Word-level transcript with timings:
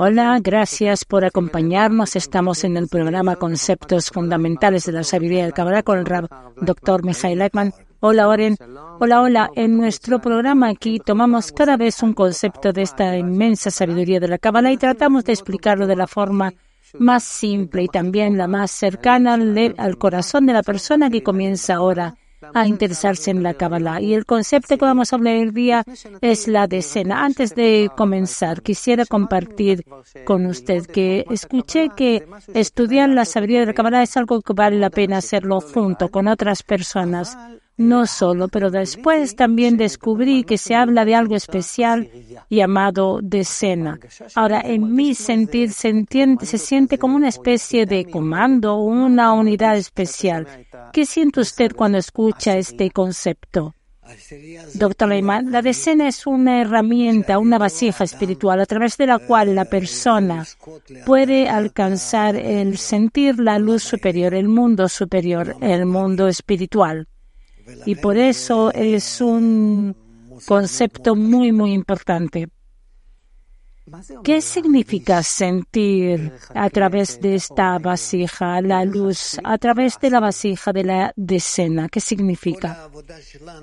Hola, 0.00 0.38
gracias 0.40 1.04
por 1.04 1.24
acompañarnos. 1.24 2.14
Estamos 2.14 2.62
en 2.62 2.76
el 2.76 2.86
programa 2.86 3.34
Conceptos 3.34 4.10
Fundamentales 4.10 4.84
de 4.86 4.92
la 4.92 5.02
Sabiduría 5.02 5.42
del 5.42 5.52
Kabbalah 5.52 5.82
con 5.82 5.98
el 5.98 6.06
Rab 6.06 6.28
Dr. 6.60 7.04
Mijail 7.04 7.42
Ekman. 7.42 7.74
Hola, 7.98 8.28
Oren. 8.28 8.56
Hola, 9.00 9.20
hola. 9.20 9.50
En 9.56 9.76
nuestro 9.76 10.20
programa 10.20 10.68
aquí 10.68 11.00
tomamos 11.04 11.50
cada 11.50 11.76
vez 11.76 12.00
un 12.04 12.14
concepto 12.14 12.72
de 12.72 12.82
esta 12.82 13.16
inmensa 13.16 13.72
sabiduría 13.72 14.20
de 14.20 14.28
la 14.28 14.38
Kabbalah 14.38 14.70
y 14.70 14.76
tratamos 14.76 15.24
de 15.24 15.32
explicarlo 15.32 15.88
de 15.88 15.96
la 15.96 16.06
forma 16.06 16.54
más 16.96 17.24
simple 17.24 17.82
y 17.82 17.88
también 17.88 18.38
la 18.38 18.46
más 18.46 18.70
cercana 18.70 19.34
al 19.34 19.98
corazón 19.98 20.46
de 20.46 20.52
la 20.52 20.62
persona 20.62 21.10
que 21.10 21.24
comienza 21.24 21.74
ahora 21.74 22.14
a 22.54 22.66
interesarse 22.66 23.30
en 23.30 23.42
la 23.42 23.54
Kabbalah. 23.54 24.00
Y 24.00 24.14
el 24.14 24.26
concepto 24.26 24.76
que 24.76 24.84
vamos 24.84 25.12
a 25.12 25.16
hablar 25.16 25.36
el 25.36 25.52
día 25.52 25.84
es 26.20 26.48
la 26.48 26.66
decena. 26.66 27.24
Antes 27.24 27.54
de 27.54 27.90
comenzar, 27.96 28.62
quisiera 28.62 29.04
compartir 29.04 29.84
con 30.24 30.46
usted 30.46 30.86
que 30.86 31.24
escuché 31.30 31.88
que 31.96 32.26
estudiar 32.54 33.08
la 33.10 33.24
sabiduría 33.24 33.60
de 33.60 33.66
la 33.66 33.74
Kabbalah 33.74 34.02
es 34.02 34.16
algo 34.16 34.42
que 34.42 34.52
vale 34.52 34.78
la 34.78 34.90
pena 34.90 35.18
hacerlo 35.18 35.60
junto 35.60 36.08
con 36.10 36.28
otras 36.28 36.62
personas 36.62 37.36
no 37.78 38.06
solo, 38.06 38.48
pero 38.48 38.70
después 38.70 39.36
también 39.36 39.76
descubrí 39.76 40.44
que 40.44 40.58
se 40.58 40.74
habla 40.74 41.04
de 41.04 41.14
algo 41.14 41.36
especial 41.36 42.10
llamado 42.50 43.20
decena. 43.22 43.98
Ahora, 44.34 44.60
en 44.60 44.92
mi 44.92 45.14
sentir 45.14 45.72
se, 45.72 46.04
siente 46.58 46.98
como 46.98 47.16
una 47.16 47.28
especie 47.28 47.86
de 47.86 48.04
comando, 48.04 48.76
una 48.78 49.32
unidad 49.32 49.76
especial. 49.76 50.46
¿Qué 50.92 51.06
siente 51.06 51.40
usted 51.40 51.72
cuando 51.74 51.98
escucha 51.98 52.56
este 52.56 52.90
concepto? 52.90 53.74
Doctor 54.74 55.08
Lehmann, 55.08 55.52
la 55.52 55.60
decena 55.62 56.08
es 56.08 56.26
una 56.26 56.62
herramienta, 56.62 57.38
una 57.38 57.58
vasija 57.58 58.04
espiritual 58.04 58.58
a 58.60 58.66
través 58.66 58.96
de 58.96 59.06
la 59.06 59.18
cual 59.18 59.54
la 59.54 59.66
persona 59.66 60.46
puede 61.04 61.48
alcanzar 61.48 62.34
el 62.34 62.78
sentir 62.78 63.38
la 63.38 63.58
luz 63.58 63.82
superior, 63.82 64.34
el 64.34 64.48
mundo 64.48 64.88
superior, 64.88 65.56
el 65.60 65.84
mundo 65.84 66.26
espiritual. 66.26 67.06
Y 67.86 67.94
por 67.96 68.16
eso 68.16 68.72
es 68.72 69.20
un 69.20 69.94
concepto 70.46 71.14
muy, 71.16 71.52
muy 71.52 71.72
importante. 71.72 72.48
¿Qué 74.22 74.40
significa 74.40 75.22
sentir 75.22 76.32
a 76.54 76.68
través 76.70 77.20
de 77.20 77.36
esta 77.36 77.78
vasija 77.78 78.60
la 78.60 78.84
luz, 78.84 79.38
a 79.42 79.56
través 79.58 79.98
de 80.00 80.10
la 80.10 80.20
vasija 80.20 80.72
de 80.72 80.84
la 80.84 81.12
decena? 81.16 81.88
¿Qué 81.88 82.00
significa? 82.00 82.90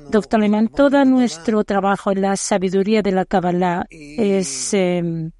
Doctor 0.09 0.39
Lehmann, 0.39 0.69
todo 0.69 1.03
nuestro 1.05 1.63
trabajo 1.63 2.11
en 2.11 2.21
la 2.21 2.35
sabiduría 2.35 3.01
de 3.01 3.11
la 3.11 3.25
Kabbalah 3.25 3.85
es, 3.89 4.73
em, 4.73 5.31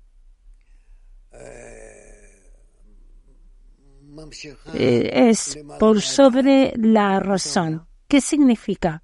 eh, 4.74 5.30
es 5.30 5.58
por 5.80 6.02
sobre 6.02 6.74
la 6.78 7.20
razón. 7.20 7.88
¿Qué 8.08 8.22
significa? 8.22 9.04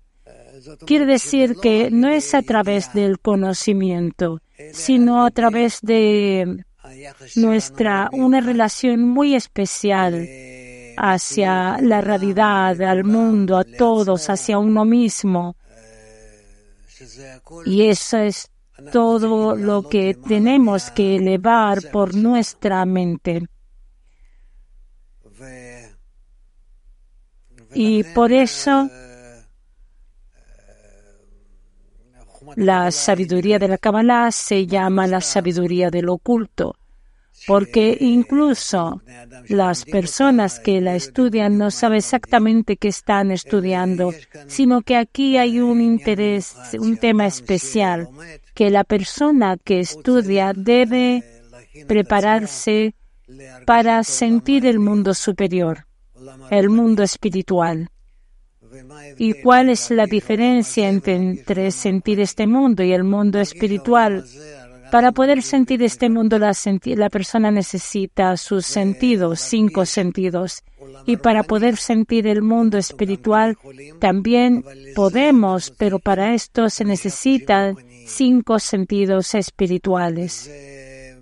Quiere 0.86 1.06
decir 1.06 1.56
que 1.62 1.90
no 1.92 2.10
es 2.10 2.34
a 2.34 2.42
través 2.42 2.94
del 2.94 3.20
conocimiento, 3.20 4.42
sino 4.74 5.26
a 5.26 5.32
través 5.32 5.80
de 5.82 6.64
nuestra 7.36 8.10
una 8.12 8.42
relación 8.42 9.08
muy 9.08 9.36
especial 9.36 10.28
hacia 10.98 11.80
la 11.82 12.02
realidad, 12.02 12.80
al 12.82 13.04
mundo, 13.04 13.58
a 13.58 13.64
todos, 13.64 14.30
hacia 14.30 14.60
uno 14.60 14.86
mismo. 14.86 15.56
Y 17.66 17.84
eso 17.88 18.18
es 18.18 18.52
todo 18.92 19.56
lo 19.56 19.88
que 19.90 20.16
tenemos 20.28 20.92
que 20.92 21.16
elevar 21.16 21.80
por 21.92 22.14
nuestra 22.16 22.86
mente. 22.86 23.48
Y 27.74 28.04
por 28.04 28.32
eso 28.32 28.90
la 32.56 32.92
sabiduría 32.92 33.60
de 33.60 33.68
la 33.68 33.78
Kabbalah 33.78 34.32
se 34.32 34.68
llama 34.68 35.08
la 35.08 35.22
sabiduría 35.22 35.90
del 35.90 36.10
oculto, 36.10 36.76
porque 37.48 37.98
incluso 38.00 39.02
las 39.48 39.86
personas 39.86 40.60
que 40.60 40.82
la 40.82 40.96
estudian 40.96 41.58
no 41.58 41.72
saben 41.72 42.00
exactamente 42.00 42.78
qué 42.78 42.90
están 42.90 43.32
estudiando, 43.32 44.12
sino 44.48 44.82
que 44.82 44.98
aquí 44.98 45.38
hay 45.38 45.60
un 45.60 45.82
interés, 45.82 46.56
un 46.78 46.98
tema 46.98 47.26
especial, 47.26 48.10
que 48.54 48.70
la 48.70 48.84
persona 48.84 49.58
que 49.58 49.80
estudia 49.80 50.54
debe 50.56 51.24
prepararse 51.88 52.96
para 53.66 54.04
sentir 54.04 54.66
el 54.66 54.80
mundo 54.80 55.14
superior 55.14 55.86
el 56.50 56.70
mundo 56.70 57.04
espiritual. 57.04 57.90
¿Y 59.18 59.34
cuál 59.42 59.70
es 59.70 59.92
la 59.92 60.06
diferencia 60.06 60.90
entre, 60.90 61.72
sentir 61.72 62.20
este 62.20 62.48
mundo 62.48 62.84
y 62.84 62.94
el 62.94 63.04
mundo 63.04 63.40
espiritual? 63.40 64.26
Para 64.92 65.12
poder 65.12 65.42
sentir 65.42 65.84
este 65.84 66.10
mundo, 66.10 66.38
la, 66.38 67.10
persona 67.10 67.50
necesita 67.52 68.36
sus 68.36 68.66
sentidos, 68.66 69.40
cinco 69.40 69.86
sentidos. 69.86 70.64
Y 71.06 71.18
para 71.18 71.44
poder 71.44 71.78
sentir 71.78 72.28
el 72.28 72.42
mundo 72.42 72.78
espiritual, 72.78 73.58
también 74.00 74.66
podemos, 74.96 75.72
pero 75.72 76.00
para 76.00 76.34
esto 76.34 76.70
se 76.70 76.84
necesitan 76.84 77.76
cinco 78.06 78.60
sentidos 78.60 79.34
espirituales 79.36 80.50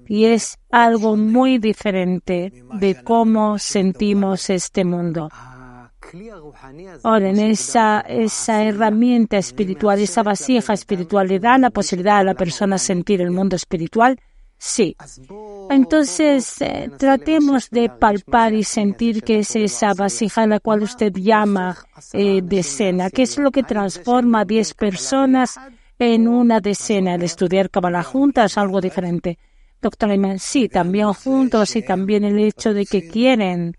y 0.09 0.25
es 0.25 0.57
algo 0.71 1.15
muy 1.15 1.59
diferente 1.59 2.51
de 2.73 3.03
cómo 3.03 3.59
sentimos 3.59 4.49
este 4.49 4.83
mundo. 4.83 5.29
Ahora, 7.03 7.29
en 7.29 7.39
esa, 7.39 8.01
esa 8.01 8.63
herramienta 8.63 9.37
espiritual, 9.37 9.99
esa 9.99 10.23
vasija 10.23 10.73
espiritual, 10.73 11.27
¿le 11.27 11.39
da 11.39 11.59
la 11.59 11.69
posibilidad 11.69 12.17
a 12.17 12.23
la 12.23 12.33
persona 12.33 12.79
sentir 12.79 13.21
el 13.21 13.29
mundo 13.29 13.55
espiritual? 13.55 14.19
Sí. 14.57 14.97
Entonces, 15.69 16.59
eh, 16.61 16.89
tratemos 16.97 17.69
de 17.69 17.89
palpar 17.89 18.55
y 18.55 18.63
sentir 18.63 19.21
que 19.21 19.39
es 19.39 19.55
esa 19.55 19.93
vasija 19.93 20.41
a 20.41 20.47
la 20.47 20.59
cual 20.59 20.81
usted 20.81 21.13
llama 21.13 21.77
eh, 22.13 22.41
decena, 22.43 23.11
que 23.11 23.21
es 23.21 23.37
lo 23.37 23.51
que 23.51 23.61
transforma 23.61 24.39
a 24.39 24.45
diez 24.45 24.73
personas 24.73 25.59
en 25.99 26.27
una 26.27 26.61
decena. 26.61 27.13
El 27.13 27.23
estudiar 27.23 27.69
Kabbalah 27.69 28.03
juntas 28.03 28.53
es 28.53 28.57
algo 28.57 28.81
diferente. 28.81 29.37
Doctor 29.81 30.11
Ayman, 30.11 30.39
sí, 30.39 30.67
también 30.67 31.13
juntos 31.13 31.75
y 31.75 31.81
también 31.81 32.23
el 32.23 32.39
hecho 32.39 32.73
de 32.73 32.85
que 32.85 33.07
quieren 33.07 33.77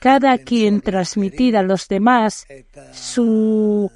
cada 0.00 0.38
quien 0.38 0.80
transmitir 0.80 1.56
a 1.56 1.62
los 1.62 1.88
demás 1.88 2.46
su 2.92 3.90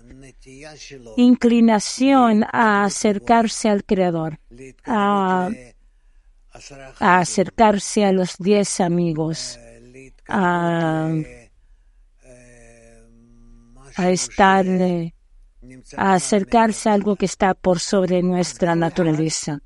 inclinación 1.16 2.44
a 2.50 2.84
acercarse 2.84 3.68
al 3.68 3.84
Creador, 3.84 4.38
a, 4.86 5.50
acercarse 6.98 8.04
a 8.04 8.12
los 8.12 8.36
diez 8.38 8.80
amigos, 8.80 9.58
a, 10.26 11.10
estar, 13.98 14.66
a 15.96 16.14
acercarse 16.14 16.88
a 16.88 16.94
algo 16.94 17.16
que 17.16 17.26
está 17.26 17.54
por 17.54 17.78
sobre 17.78 18.22
nuestra 18.22 18.74
naturaleza. 18.74 19.60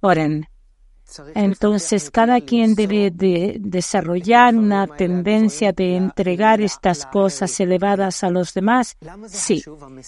Oren. 0.00 0.46
Entonces, 1.34 2.10
cada 2.10 2.40
quien 2.40 2.74
debe 2.74 3.10
de 3.10 3.56
desarrollar 3.60 4.54
una 4.54 4.86
tendencia 4.86 5.72
de 5.72 5.96
entregar 5.96 6.60
estas 6.60 7.06
cosas 7.06 7.58
elevadas 7.60 8.22
a 8.24 8.30
los 8.30 8.52
demás. 8.52 8.96
Sí. 9.26 9.64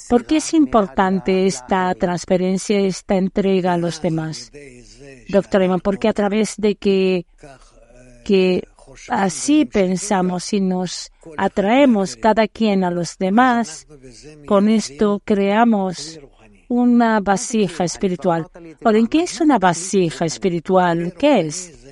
¿Por 0.09 0.27
qué 0.27 0.37
es 0.37 0.53
importante 0.53 1.47
esta 1.47 1.95
transferencia, 1.95 2.79
esta 2.81 3.17
entrega 3.17 3.75
a 3.75 3.79
los 3.79 4.03
demás? 4.03 4.53
Doctor 5.29 5.63
Emma, 5.63 5.79
porque 5.79 6.09
a 6.09 6.13
través 6.13 6.55
de 6.59 6.75
que, 6.77 7.25
que 8.25 8.69
así 9.09 9.65
pensamos 9.65 10.53
y 10.53 10.61
nos 10.61 11.11
atraemos 11.37 12.17
cada 12.17 12.47
quien 12.47 12.85
a 12.85 12.91
los 12.91 13.17
demás, 13.19 13.87
con 14.47 14.69
esto 14.69 15.23
creamos 15.25 16.21
una 16.71 17.19
vasija 17.21 17.85
espiritual. 17.85 18.47
Ahora, 18.85 18.99
¿en 18.99 19.09
qué 19.09 19.25
es 19.25 19.41
una 19.41 19.59
vasija 19.59 20.25
espiritual? 20.25 21.13
¿Qué 21.19 21.41
es? 21.41 21.85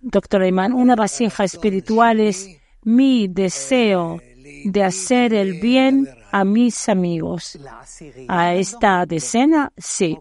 Doctor 0.00 0.42
Ayman, 0.42 0.72
una 0.72 0.94
vasija 0.94 1.42
espiritual 1.42 2.20
es 2.20 2.48
mi 2.84 3.26
deseo 3.26 4.20
de 4.64 4.82
hacer 4.84 5.34
el 5.34 5.60
bien 5.60 6.08
a 6.30 6.44
mis 6.44 6.88
amigos. 6.88 7.58
¿A 8.28 8.54
esta 8.54 9.04
decena? 9.06 9.72
Sí. 9.76 10.16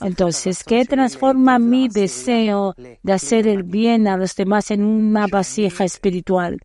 Entonces, 0.00 0.64
¿qué 0.64 0.84
transforma 0.84 1.60
mi 1.60 1.88
deseo 1.88 2.74
de 2.76 3.12
hacer 3.12 3.46
el 3.46 3.62
bien 3.62 4.08
a 4.08 4.16
los 4.16 4.34
demás 4.34 4.72
en 4.72 4.82
una 4.84 5.28
vasija 5.28 5.84
espiritual? 5.84 6.60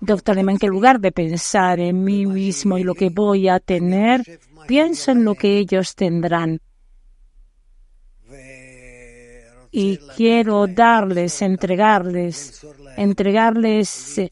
Doctor 0.00 0.38
Ayman, 0.38 0.58
que 0.58 0.66
en 0.66 0.72
lugar 0.72 1.00
de 1.00 1.10
pensar 1.10 1.80
en 1.80 2.04
mí 2.04 2.24
mismo 2.26 2.78
y 2.78 2.84
lo 2.84 2.94
que 2.94 3.10
voy 3.10 3.48
a 3.48 3.58
tener, 3.58 4.22
pienso 4.66 5.10
en 5.12 5.24
lo 5.24 5.34
que 5.34 5.58
ellos 5.58 5.94
tendrán. 5.94 6.60
y 9.78 9.98
quiero 10.16 10.66
darles, 10.66 11.42
entregarles, 11.42 12.66
entregarles, 12.96 14.22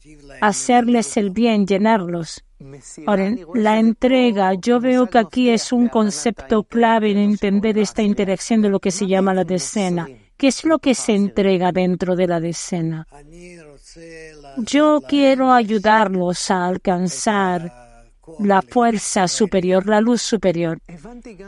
hacerles 0.41 1.17
el 1.17 1.29
bien, 1.29 1.67
llenarlos. 1.67 2.43
Ahora, 3.05 3.31
la 3.53 3.77
entrega, 3.77 4.55
yo 4.55 4.79
veo 4.79 5.05
que 5.05 5.19
aquí 5.19 5.51
es 5.51 5.71
un 5.71 5.87
concepto 5.87 6.63
clave 6.63 7.11
en 7.11 7.19
entender 7.19 7.77
esta 7.77 8.01
interacción 8.01 8.63
de 8.63 8.69
lo 8.69 8.79
que 8.79 8.89
se 8.89 9.05
llama 9.05 9.35
la 9.35 9.43
decena. 9.43 10.07
¿Qué 10.35 10.47
es 10.47 10.65
lo 10.65 10.79
que 10.79 10.95
se 10.95 11.13
entrega 11.13 11.71
dentro 11.71 12.15
de 12.15 12.25
la 12.25 12.39
decena? 12.39 13.07
Yo 14.57 14.99
quiero 15.07 15.53
ayudarlos 15.53 16.49
a 16.49 16.65
alcanzar 16.65 17.84
la 18.39 18.61
fuerza 18.61 19.27
superior, 19.27 19.85
la 19.87 20.01
luz 20.01 20.21
superior. 20.21 20.79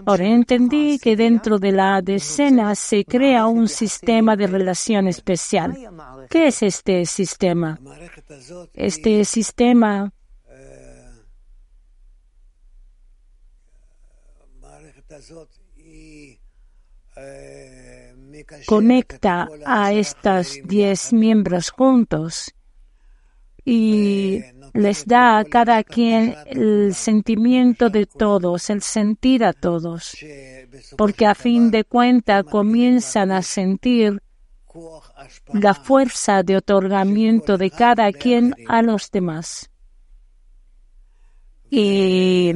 Ahora 0.06 0.25
entendí 0.25 1.00
que 1.00 1.15
dentro 1.15 1.59
de 1.59 1.71
la 1.71 2.01
decena 2.01 2.75
se 2.75 3.06
crea 3.06 3.47
un 3.47 3.68
sistema 3.68 4.35
de 4.35 4.47
relación 4.47 5.07
especial. 5.07 5.77
¿Qué 6.29 6.47
es 6.47 6.63
este 6.63 7.06
sistema? 7.06 7.79
Este 8.74 9.25
sistema 9.25 10.12
conecta 18.65 19.47
a 19.65 19.91
estos 19.94 20.59
diez 20.65 21.13
miembros 21.13 21.71
juntos 21.71 22.53
y 23.65 24.41
les 24.77 25.06
da 25.06 25.39
a 25.39 25.44
cada 25.44 25.83
quien 25.83 26.35
el 26.45 26.94
sentimiento 26.94 27.89
de 27.89 28.06
todos, 28.06 28.69
el 28.69 28.81
sentir 28.83 29.44
a 29.44 29.51
todos, 29.53 30.15
porque 30.97 31.25
a 31.25 31.33
fin 31.33 31.71
de 31.71 31.83
cuentas 31.83 32.44
comienzan 32.44 33.31
a 33.31 33.41
sentir 33.41 34.21
la 35.51 35.74
fuerza 35.74 36.44
de 36.44 36.57
otorgamiento 36.57 37.57
de 37.57 37.71
cada 37.71 38.12
quien 38.12 38.53
a 38.68 38.83
los 38.83 39.09
demás. 39.09 39.71
Y, 41.71 42.53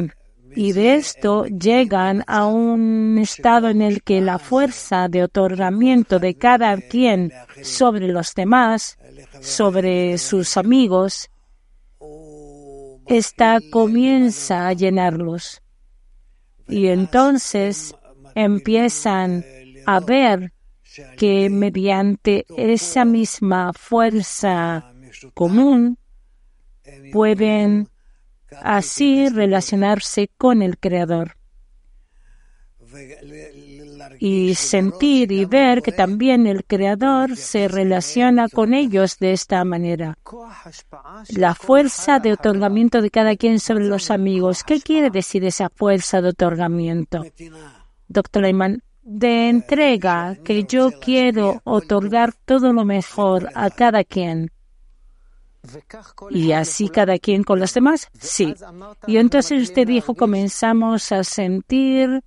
y 0.56 0.73
de 0.73 0.95
esto 0.95 1.45
llegan 1.47 2.23
a 2.27 2.45
un 2.45 3.18
estado 3.18 3.68
en 3.69 3.81
el 3.81 4.03
que 4.03 4.21
la 4.21 4.38
fuerza 4.38 5.07
de 5.09 5.23
otorgamiento 5.23 6.19
de 6.19 6.35
cada 6.35 6.77
quien 6.77 7.33
sobre 7.63 8.07
los 8.09 8.35
demás, 8.35 9.00
sobre 9.41 10.19
sus 10.19 10.56
amigos, 10.56 11.31
esta 13.07 13.59
comienza 13.71 14.68
a 14.68 14.74
llenarlos. 14.74 15.62
Y 16.68 16.88
entonces 16.88 17.95
empiezan 18.36 19.45
a 19.86 20.00
ver 20.00 20.53
que 21.18 21.50
mediante 21.50 22.45
esa 22.57 23.06
misma 23.06 23.74
fuerza 23.74 24.94
común 25.33 25.98
pueden 27.12 27.89
así 28.62 29.30
relacionarse 29.30 30.30
con 30.38 30.62
el 30.62 30.77
Creador 30.77 31.36
y 34.23 34.53
sentir 34.53 35.31
y 35.31 35.45
ver 35.45 35.81
que 35.81 35.91
también 35.91 36.45
el 36.45 36.63
Creador 36.63 37.35
se 37.35 37.68
relaciona 37.68 38.50
con 38.50 38.75
ellos 38.75 39.18
de 39.18 39.31
esta 39.31 39.65
manera. 39.65 40.15
La 41.29 41.56
fuerza 41.56 42.19
de 42.19 42.33
otorgamiento 42.33 43.01
de 43.01 43.09
cada 43.09 43.35
quien 43.35 43.59
sobre 43.59 43.85
los 43.85 44.12
amigos. 44.12 44.63
¿Qué 44.63 44.79
quiere 44.79 45.09
decir 45.09 45.44
esa 45.44 45.69
fuerza 45.69 46.21
de 46.21 46.29
otorgamiento? 46.29 47.25
Doctor 48.07 48.45
Ayman, 48.45 48.83
de 49.01 49.50
entrega, 49.50 50.38
que 50.44 50.65
yo 50.65 50.91
quiero 51.00 51.59
otorgar 51.63 52.31
todo 52.45 52.73
lo 52.73 52.85
mejor 52.85 53.50
a 53.56 53.71
cada 53.71 54.03
quien. 54.03 54.51
¿Y 56.29 56.51
así 56.51 56.89
cada 56.89 57.18
quien 57.18 57.44
con 57.44 57.59
los 57.59 57.73
demás? 57.73 58.07
Sí. 58.19 58.53
Y 59.07 59.18
entonces 59.18 59.63
usted 59.63 59.88
dijo, 59.88 60.13
comenzamos 60.13 61.12
a 61.12 61.23
sentir 61.23 62.21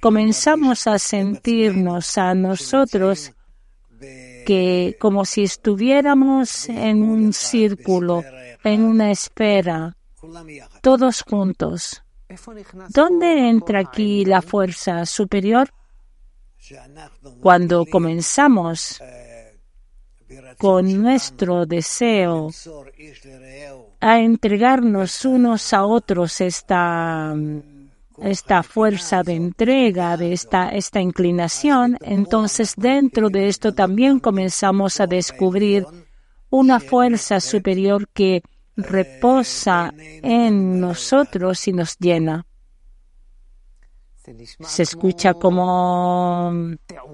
comenzamos 0.00 0.86
a 0.86 0.98
sentirnos 0.98 2.18
a 2.18 2.34
nosotros 2.34 3.32
que 4.46 4.96
como 5.00 5.24
si 5.24 5.44
estuviéramos 5.44 6.68
en 6.68 7.02
un 7.02 7.32
círculo, 7.32 8.22
en 8.62 8.82
una 8.82 9.10
espera, 9.10 9.96
todos 10.80 11.22
juntos. 11.22 12.02
¿Dónde 12.88 13.48
entra 13.48 13.80
aquí 13.80 14.24
la 14.24 14.42
fuerza 14.42 15.06
superior? 15.06 15.72
Cuando 17.40 17.84
comenzamos 17.86 19.00
con 20.58 21.02
nuestro 21.02 21.66
deseo 21.66 22.50
a 24.00 24.20
entregarnos 24.20 25.24
unos 25.24 25.72
a 25.72 25.84
otros 25.84 26.40
esta 26.40 27.34
esta 28.18 28.62
fuerza 28.62 29.22
de 29.22 29.34
entrega, 29.34 30.16
de 30.16 30.32
esta, 30.32 30.68
esta 30.70 31.00
inclinación, 31.00 31.98
entonces 32.00 32.74
dentro 32.76 33.30
de 33.30 33.48
esto 33.48 33.74
también 33.74 34.20
comenzamos 34.20 35.00
a 35.00 35.06
descubrir 35.06 35.86
una 36.50 36.78
fuerza 36.80 37.40
superior 37.40 38.08
que 38.08 38.42
reposa 38.76 39.92
en 39.96 40.80
nosotros 40.80 41.66
y 41.68 41.72
nos 41.72 41.98
llena. 41.98 42.46
Se 44.60 44.82
escucha 44.84 45.34
como, 45.34 46.50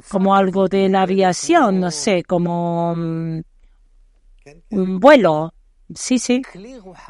como 0.08 0.34
algo 0.34 0.68
de 0.68 0.88
la 0.88 1.02
aviación, 1.02 1.80
no 1.80 1.90
sé, 1.90 2.22
como 2.22 2.92
un 2.92 3.44
vuelo. 5.00 5.52
Sí, 5.92 6.20
sí. 6.20 6.42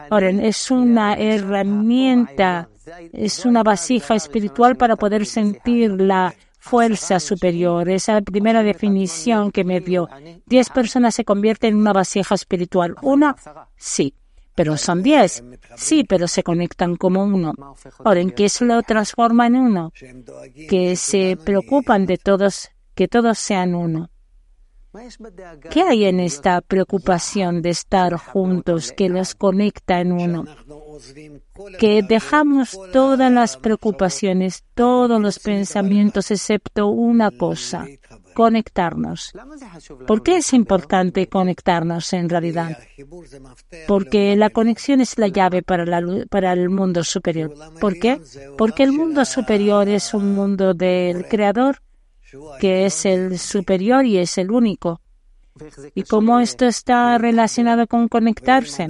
Ahora, 0.09 0.31
es 0.31 0.71
una 0.71 1.15
herramienta 1.15 2.71
es 3.13 3.45
una 3.45 3.63
vasija 3.63 4.15
espiritual 4.15 4.77
para 4.77 4.97
poder 4.97 5.27
sentir 5.27 6.01
la 6.01 6.35
fuerza 6.59 7.19
superior. 7.19 7.89
Esa 7.89 8.21
primera 8.21 8.63
definición 8.63 9.51
que 9.51 9.65
me 9.65 9.81
dio. 9.81 10.09
Diez 10.47 10.71
personas 10.71 11.15
se 11.15 11.25
convierten 11.25 11.75
en 11.75 11.81
una 11.81 11.93
vasija 11.93 12.35
espiritual. 12.35 12.95
Una, 13.03 13.35
sí, 13.77 14.15
pero 14.55 14.77
son 14.77 15.03
diez. 15.03 15.43
Sí, 15.77 16.05
pero 16.05 16.29
se 16.29 16.43
conectan 16.43 16.97
como 16.97 17.25
uno. 17.25 17.55
Ahora, 18.05 18.21
¿en 18.21 18.31
qué 18.31 18.49
se 18.49 18.65
lo 18.65 18.83
transforma 18.83 19.47
en 19.47 19.57
uno? 19.57 19.93
Que 20.69 20.97
se 20.97 21.37
preocupan 21.43 22.07
de 22.07 22.19
todos, 22.19 22.69
que 22.95 23.09
todos 23.09 23.39
sean 23.39 23.75
uno. 23.75 24.11
¿Qué 25.71 25.83
hay 25.83 26.05
en 26.05 26.19
esta 26.19 26.61
preocupación 26.61 27.63
de 27.63 27.71
estar 27.71 28.17
juntos 28.17 28.93
que 28.93 29.09
los 29.09 29.37
conecta 29.37 30.01
en 30.01 30.13
uno? 30.13 30.45
Que 31.79 32.03
dejamos 32.03 32.79
todas 32.93 33.33
las 33.33 33.57
preocupaciones, 33.57 34.65
todos 34.75 35.21
los 35.21 35.39
pensamientos, 35.39 36.31
excepto 36.31 36.89
una 36.89 37.31
cosa, 37.31 37.87
conectarnos. 38.35 39.33
¿Por 40.07 40.23
qué 40.23 40.39
es 40.39 40.53
importante 40.53 41.29
conectarnos 41.29 42.13
en 42.13 42.29
realidad? 42.29 42.79
Porque 43.87 44.37
la 44.37 44.51
conexión 44.51 45.01
es 45.01 45.19
la 45.19 45.29
llave 45.29 45.63
para, 45.63 45.85
la, 45.85 46.27
para 46.29 46.53
el 46.53 46.71
mundo 46.71 47.05
superior. 47.05 47.55
¿Por 47.81 47.99
qué? 47.99 48.21
Porque 48.57 48.83
el 48.83 48.93
mundo 48.93 49.25
superior 49.25 49.89
es 49.89 50.15
un 50.15 50.35
mundo 50.35 50.75
del 50.75 51.27
Creador 51.27 51.83
que 52.61 52.87
es 52.87 53.05
el 53.07 53.39
superior 53.39 54.05
y 54.05 54.19
es 54.19 54.39
el 54.39 54.51
único. 54.51 55.01
¿Y 55.95 56.05
cómo 56.05 56.41
esto 56.41 56.67
está 56.67 57.19
relacionado 57.19 57.87
con 57.87 58.09
conectarse? 58.09 58.89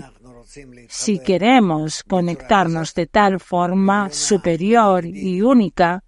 Si 0.88 1.18
queremos 1.20 2.02
conectarnos 2.02 2.94
de 2.94 3.06
tal 3.06 3.40
forma 3.40 4.10
superior 4.10 5.04
y 5.04 5.42
única 5.42 6.02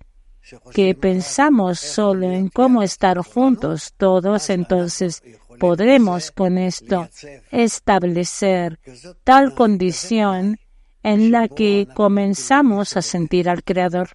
que 0.72 0.94
pensamos 0.94 1.78
solo 1.78 2.30
en 2.30 2.49
cómo 2.49 2.82
estar 2.82 3.18
juntos 3.18 3.94
todos, 3.96 4.50
entonces 4.50 5.22
podremos 5.58 6.30
con 6.30 6.58
esto 6.58 7.08
establecer 7.50 8.80
tal 9.22 9.54
condición 9.54 10.58
en 11.02 11.30
la 11.30 11.49
que 11.49 11.88
comenzamos 11.94 12.96
a 12.96 13.02
sentir 13.02 13.49
al 13.49 13.62
Creador. 13.62 14.11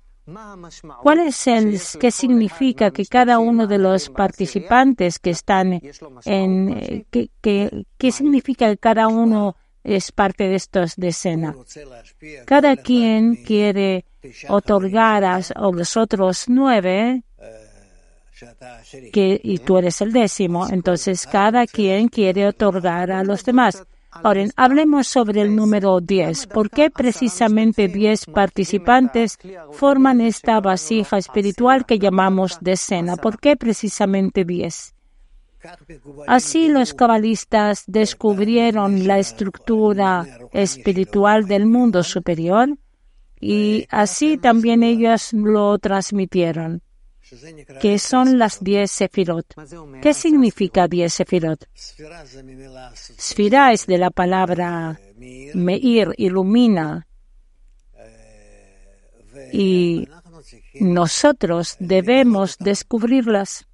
¿Cuál 1.04 1.20
es 1.20 1.48
el, 1.48 1.80
qué 2.02 2.12
significa 2.12 2.92
que 2.92 3.06
cada 3.06 3.40
uno 3.40 3.66
de 3.66 3.78
los 3.78 4.10
participantes 4.10 5.20
que 5.20 5.30
están 5.30 5.82
en, 6.26 6.70
eh, 6.78 7.06
qué, 7.42 8.12
significa 8.12 8.70
que 8.70 8.78
cada 8.78 9.08
uno 9.08 9.56
es 9.88 10.12
parte 10.12 10.48
de 10.50 10.56
estos 10.56 10.96
de 10.98 11.08
escena? 11.08 11.56
Cada 12.46 12.76
quien 12.76 13.36
quiere 13.38 14.06
otorgar 14.50 15.24
a, 15.24 15.40
los 15.72 15.96
otros 15.96 16.46
nueve 16.48 17.24
que, 19.14 19.40
y 19.42 19.60
tú 19.60 19.78
eres 19.78 20.02
el 20.02 20.12
décimo, 20.12 20.68
entonces 20.70 21.26
cada 21.26 21.66
quien 21.66 22.10
quiere 22.10 22.48
otorgar 22.48 23.12
a 23.12 23.24
los 23.24 23.44
demás. 23.44 23.84
Ahora, 24.12 24.46
hablemos 24.56 25.08
sobre 25.08 25.42
el 25.42 25.56
número 25.56 26.00
10. 26.02 26.48
¿Por 26.48 26.70
qué 26.70 26.90
precisamente 26.90 27.88
10 27.88 28.26
participantes 28.28 29.38
forman 29.72 30.22
esta 30.22 30.60
vasija 30.60 31.18
espiritual 31.18 31.86
que 31.86 32.00
llamamos 32.00 32.58
decena? 32.62 33.16
¿Por 33.16 33.40
qué 33.40 33.56
precisamente 33.56 34.44
10? 34.44 34.97
Así 36.28 36.70
los 36.70 36.94
cabalistas 36.94 37.84
descubrieron 37.88 39.08
la 39.08 39.20
estructura 39.20 40.26
espiritual 40.52 41.48
del 41.48 41.66
mundo 41.66 42.04
superior 42.04 42.70
y 43.40 43.86
así 43.90 44.38
también 44.38 44.84
ellos 44.84 45.34
lo 45.34 45.78
transmitieron, 45.78 46.82
que 47.82 48.00
son 48.00 48.40
las 48.40 48.64
diez 48.64 48.92
sefirot. 48.92 49.46
¿Qué 50.02 50.14
significa 50.14 50.88
diez 50.88 51.14
sefirot? 51.14 51.68
Sfira 53.18 53.74
es 53.74 53.86
de 53.86 53.98
la 53.98 54.10
palabra 54.10 55.00
meir, 55.54 56.14
ilumina, 56.18 57.08
y 59.52 60.08
nosotros 60.80 61.76
debemos 61.80 62.58
descubrirlas. 62.58 63.68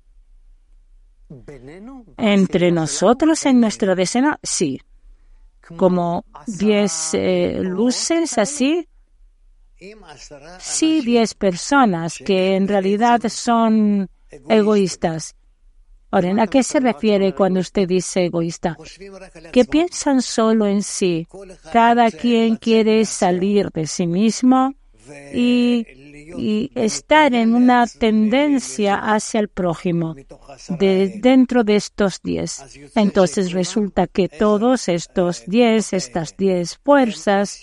Entre 2.18 2.72
nosotros 2.72 3.46
en 3.46 3.60
nuestra 3.60 3.96
decena, 3.96 4.40
sí. 4.42 4.82
Como 5.78 6.26
diez 6.46 7.14
eh, 7.14 7.60
luces 7.62 8.38
así, 8.38 8.88
sí 10.60 11.02
diez 11.02 11.34
personas 11.34 12.18
que 12.18 12.56
en 12.56 12.68
realidad 12.68 13.22
son 13.30 14.10
egoístas. 14.50 15.36
Ahora, 16.12 16.44
¿a 16.44 16.48
qué 16.48 16.62
se 16.62 16.80
refiere 16.80 17.34
cuando 17.34 17.60
usted 17.60 17.88
dice 17.88 18.26
egoísta? 18.26 18.78
Que 19.52 19.66
piensan 19.66 20.22
solo 20.22 20.68
en 20.68 20.84
sí. 20.84 21.28
Cada 21.72 22.12
quien 22.12 22.58
quiere 22.58 23.04
salir 23.06 23.72
de 23.72 23.88
sí 23.88 24.06
mismo 24.06 24.76
y, 25.34 26.72
estar 26.76 27.34
en 27.34 27.54
una 27.54 27.86
tendencia 27.88 28.96
hacia 28.96 29.40
el 29.40 29.50
prójimo 29.50 30.16
de, 30.70 31.20
dentro 31.22 31.64
de 31.64 31.76
estos 31.76 32.22
diez. 32.22 32.64
Entonces 32.96 33.52
resulta 33.52 34.08
que 34.08 34.30
todos 34.30 34.88
estos 34.88 35.44
diez, 35.46 35.94
estas 35.94 36.36
diez 36.38 36.80
fuerzas, 36.84 37.60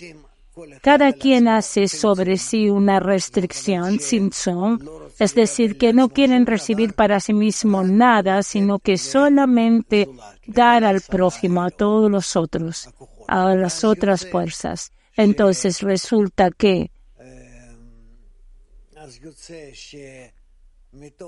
cada 0.81 1.13
quien 1.13 1.47
hace 1.47 1.87
sobre 1.87 2.37
sí 2.37 2.69
una 2.69 2.99
restricción 2.99 3.99
sin 3.99 4.31
son, 4.31 4.79
es 5.17 5.33
decir, 5.33 5.77
que 5.77 5.93
no 5.93 6.09
quieren 6.09 6.45
recibir 6.45 6.93
para 6.93 7.19
sí 7.19 7.33
mismo 7.33 7.83
nada, 7.83 8.43
sino 8.43 8.79
que 8.79 8.97
solamente 8.97 10.09
dar 10.45 10.83
al 10.83 11.01
prójimo, 11.01 11.63
a 11.63 11.69
todos 11.69 12.11
los 12.11 12.35
otros, 12.35 12.89
a 13.27 13.55
las 13.55 13.83
otras 13.83 14.27
fuerzas. 14.27 14.91
Entonces 15.15 15.81
resulta 15.81 16.51
que 16.51 16.91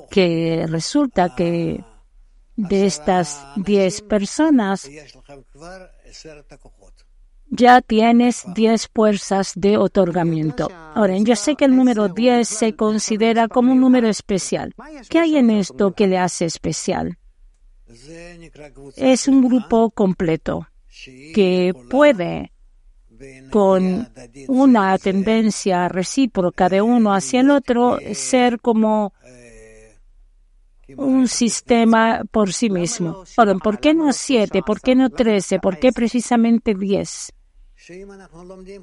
que 0.10 0.66
resulta 0.68 1.36
que 1.36 1.84
de 2.56 2.86
estas 2.86 3.46
diez 3.56 4.02
personas 4.02 4.90
ya 7.56 7.82
tienes 7.82 8.44
10 8.56 8.90
fuerzas 8.94 9.54
de 9.56 9.78
otorgamiento. 9.78 10.70
Ahora, 10.96 11.18
yo 11.18 11.36
sé 11.36 11.56
que 11.56 11.66
el 11.66 11.76
número 11.76 12.10
10 12.10 12.48
se 12.48 12.76
considera 12.76 13.48
como 13.48 13.74
un 13.74 13.80
número 13.80 14.08
especial. 14.08 14.74
¿Qué 15.10 15.20
hay 15.20 15.38
en 15.38 15.52
esto 15.52 15.94
que 15.94 16.08
le 16.08 16.18
hace 16.18 16.46
especial? 16.46 17.18
Es 18.96 19.28
un 19.28 19.44
grupo 19.44 19.92
completo 19.92 20.68
que 21.06 21.74
puede, 21.90 22.53
con 23.52 24.10
una 24.48 24.98
tendencia 24.98 25.88
recíproca 25.90 26.70
de 26.70 26.82
uno 26.82 27.14
hacia 27.14 27.42
el 27.42 27.52
otro, 27.52 28.00
ser 28.14 28.60
como 28.60 29.14
un 30.98 31.28
sistema 31.28 32.22
por 32.32 32.54
sí 32.54 32.70
mismo. 32.70 33.24
Ahora, 33.38 33.56
¿por 33.56 33.80
qué 33.80 33.94
no 33.94 34.14
siete? 34.14 34.62
¿Por 34.62 34.82
qué 34.82 34.96
no 34.96 35.10
trece? 35.10 35.60
¿Por 35.60 35.80
qué 35.80 35.92
precisamente 35.92 36.74
diez? 36.74 37.34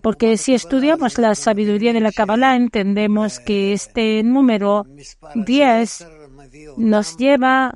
Porque 0.03 0.37
si 0.37 0.55
estudiamos 0.55 1.19
la 1.19 1.35
sabiduría 1.35 1.93
de 1.93 2.01
la 2.01 2.13
Kabbalah, 2.13 2.57
entendemos 2.57 3.41
que 3.41 3.73
este 3.73 4.23
número 4.23 4.87
10 5.35 6.07
nos 6.77 7.17
lleva 7.17 7.73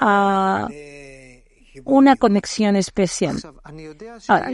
a 0.00 0.68
una 1.84 2.16
conexión 2.16 2.76
especial. 2.76 3.36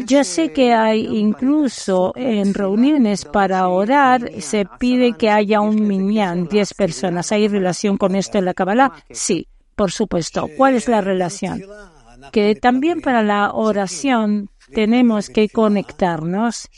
yo 0.07 0.25
sé 0.25 0.53
que 0.53 0.73
hay 0.73 1.07
incluso 1.07 2.13
en 2.17 2.55
reuniones 2.55 3.25
para 3.25 3.69
orar, 3.69 4.31
se 4.41 4.67
pide 4.79 5.15
que 5.15 5.31
haya 5.31 5.61
un 5.61 5.87
minyan, 5.87 6.49
10 6.49 6.75
personas. 6.75 7.33
¿Hay 7.33 7.49
relación 7.49 7.97
con 7.97 8.15
esto 8.15 8.39
en 8.39 8.45
la 8.45 8.55
Kabbalah? 8.55 8.93
Sí, 9.11 9.49
por 9.75 9.93
supuesto. 9.93 10.49
¿Cuál 10.57 10.75
es 10.75 10.89
la 10.89 11.01
relación? 11.01 11.63
Que 12.33 12.55
también 12.55 13.01
para 13.01 13.23
la 13.23 13.53
oración 13.53 14.51
tenemos 14.73 15.29
que 15.29 15.49
conectarnos 15.49 16.69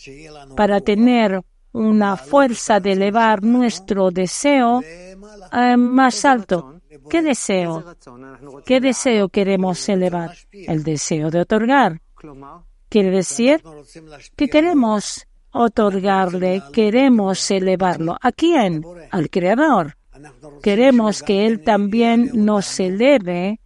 para 0.57 0.81
tener 0.81 1.43
una 1.73 2.17
fuerza 2.17 2.81
de 2.81 2.93
elevar 2.93 3.43
nuestro 3.43 4.11
deseo 4.11 4.83
eh, 4.83 5.77
más 5.77 6.25
alto. 6.25 6.78
¿Qué 7.11 7.23
deseo? 7.23 7.85
¿Qué 8.65 8.81
deseo 8.81 9.29
queremos 9.29 9.89
elevar? 9.89 10.37
El 10.53 10.83
deseo 10.83 11.31
de 11.31 11.41
otorgar. 11.41 12.01
Quiere 12.89 13.11
decir 13.11 13.63
que 14.37 14.49
queremos 14.49 15.27
otorgarle, 15.53 16.63
queremos 16.73 17.51
elevarlo. 17.51 18.17
¿A 18.21 18.33
quién? 18.33 18.85
Al 19.11 19.31
Creador. 19.31 19.97
Queremos 20.63 21.23
que 21.23 21.47
Él 21.47 21.63
también 21.63 22.31
nos 22.35 22.81
eleve, 22.81 23.61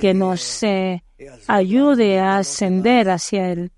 que 0.00 0.14
nos 0.14 0.62
eh, 0.62 1.04
ayude 1.46 2.18
a 2.18 2.38
ascender 2.38 3.10
hacia 3.10 3.50
Él. 3.52 3.72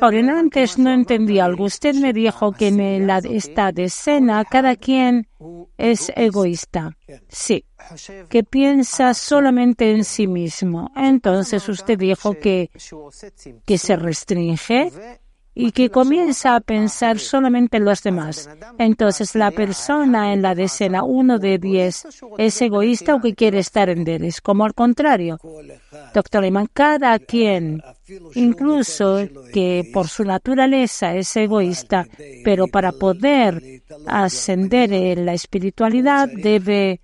Ahora, 0.00 0.38
antes 0.38 0.78
no 0.78 0.90
entendí 0.90 1.38
algo. 1.38 1.64
Usted 1.64 1.94
me 1.94 2.12
dijo 2.12 2.52
que 2.52 2.68
en 2.68 3.06
la, 3.06 3.18
esta 3.18 3.70
escena 3.70 4.44
cada 4.44 4.76
quien 4.76 5.28
es 5.76 6.12
egoísta. 6.16 6.96
Sí, 7.28 7.64
que 8.28 8.44
piensa 8.44 9.14
solamente 9.14 9.90
en 9.90 10.04
sí 10.04 10.26
mismo. 10.26 10.90
Entonces 10.96 11.68
usted 11.68 11.98
dijo 11.98 12.34
que, 12.34 12.70
que 13.64 13.78
se 13.78 13.96
restringe 13.96 14.92
y 15.58 15.72
que 15.72 15.90
comienza 15.90 16.54
a 16.54 16.60
pensar 16.60 17.18
solamente 17.18 17.78
en 17.78 17.84
los 17.84 18.00
demás. 18.00 18.48
Entonces, 18.78 19.34
la 19.34 19.50
persona 19.50 20.32
en 20.32 20.40
la 20.40 20.54
decena 20.54 21.02
uno 21.02 21.40
de 21.40 21.58
diez 21.58 22.06
es 22.38 22.62
egoísta 22.62 23.16
o 23.16 23.20
que 23.20 23.34
quiere 23.34 23.58
estar 23.58 23.88
en 23.88 24.04
Deres, 24.04 24.40
como 24.40 24.64
al 24.64 24.74
contrario. 24.74 25.36
Doctor 26.14 26.42
Lehmann, 26.42 26.68
cada 26.72 27.18
quien, 27.18 27.82
incluso 28.36 29.18
que 29.52 29.90
por 29.92 30.06
su 30.06 30.22
naturaleza 30.22 31.16
es 31.16 31.36
egoísta, 31.36 32.06
pero 32.44 32.68
para 32.68 32.92
poder 32.92 33.82
ascender 34.06 34.92
en 34.92 35.26
la 35.26 35.34
espiritualidad 35.34 36.28
debe 36.32 37.00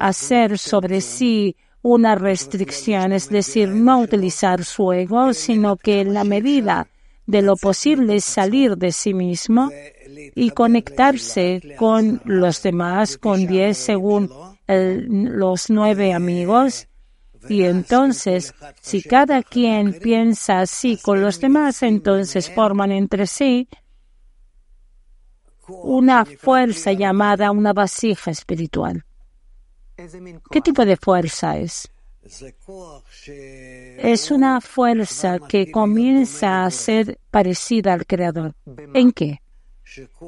hacer 0.00 0.58
sobre 0.58 1.00
sí 1.00 1.54
una 1.82 2.16
restricción, 2.16 3.12
es 3.12 3.28
decir, 3.28 3.68
no 3.68 4.00
utilizar 4.00 4.64
su 4.64 4.92
ego, 4.92 5.32
sino 5.34 5.76
que 5.76 6.00
en 6.00 6.14
la 6.14 6.24
medida 6.24 6.88
de 7.26 7.42
lo 7.42 7.56
posible 7.56 8.20
salir 8.20 8.76
de 8.76 8.92
sí 8.92 9.14
mismo 9.14 9.70
y 10.34 10.50
conectarse 10.50 11.74
con 11.78 12.20
los 12.24 12.62
demás, 12.62 13.18
con 13.18 13.46
diez 13.46 13.78
según 13.78 14.30
los 14.66 15.70
nueve 15.70 16.12
amigos. 16.12 16.88
Y 17.48 17.64
entonces, 17.64 18.54
si 18.80 19.02
cada 19.02 19.42
quien 19.42 19.98
piensa 19.98 20.60
así 20.60 20.96
con 20.96 21.20
los 21.20 21.40
demás, 21.40 21.82
entonces 21.82 22.50
forman 22.50 22.92
entre 22.92 23.26
sí 23.26 23.68
una 25.68 26.24
fuerza 26.24 26.92
llamada 26.92 27.50
una 27.50 27.72
vasija 27.72 28.30
espiritual. 28.30 29.04
¿Qué 30.50 30.60
tipo 30.60 30.84
de 30.84 30.96
fuerza 30.96 31.58
es? 31.58 31.91
Es 33.98 34.30
una 34.30 34.60
fuerza 34.60 35.38
que 35.40 35.70
comienza 35.70 36.64
a 36.64 36.70
ser 36.70 37.18
parecida 37.30 37.92
al 37.94 38.06
Creador. 38.06 38.54
¿En 38.94 39.12
qué? 39.12 39.42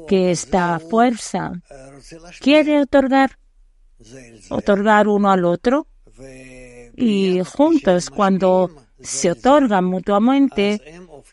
Que 0.07 0.31
esta 0.31 0.79
fuerza 0.79 1.61
quiere 2.39 2.81
otorgar, 2.81 3.37
otorgar 4.49 5.07
uno 5.07 5.31
al 5.31 5.45
otro 5.45 5.87
y 6.95 7.41
juntos 7.43 8.09
cuando 8.09 8.69
se 8.99 9.31
otorgan 9.31 9.85
mutuamente 9.85 10.81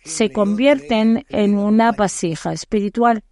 se 0.04 0.32
convierten 0.32 1.24
en 1.28 1.56
una 1.58 1.92
vasija 1.92 2.52
espiritual. 2.52 3.22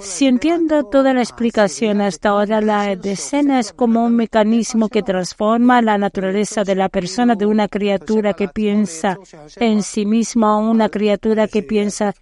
Si 0.00 0.26
entiendo 0.26 0.84
toda 0.84 1.12
la 1.12 1.20
explicación 1.20 2.00
hasta 2.00 2.30
ahora, 2.30 2.60
la 2.60 2.96
decena 2.96 3.60
es 3.60 3.72
como 3.72 4.04
un 4.04 4.16
mecanismo 4.16 4.88
que 4.88 5.02
transforma 5.02 5.82
la 5.82 5.98
naturaleza 5.98 6.64
de 6.64 6.74
la 6.74 6.88
persona 6.88 7.34
de 7.34 7.46
una 7.46 7.68
criatura 7.68 8.34
que 8.34 8.48
piensa 8.48 9.18
en 9.56 9.82
sí 9.82 10.06
misma 10.06 10.54
a 10.54 10.56
una 10.56 10.88
criatura 10.88 11.48
que 11.48 11.62
piensa 11.62 12.14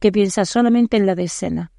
que 0.00 0.12
piensa 0.12 0.44
solamente 0.44 0.96
en 0.96 1.06
la 1.06 1.14
decena. 1.14 1.72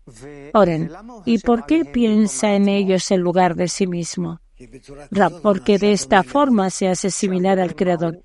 Oren, 0.53 0.89
¿y 1.25 1.39
por 1.39 1.65
qué 1.65 1.85
piensa 1.85 2.53
en 2.53 2.69
ellos 2.69 3.11
en 3.11 3.21
lugar 3.21 3.55
de 3.55 3.67
sí 3.67 3.87
mismo? 3.87 4.39
Rab, 5.09 5.41
porque 5.41 5.77
de 5.79 5.91
esta 5.91 6.23
forma 6.23 6.69
se 6.69 6.87
hace 6.87 7.09
similar 7.09 7.59
al 7.59 7.75
Creador. 7.75 8.23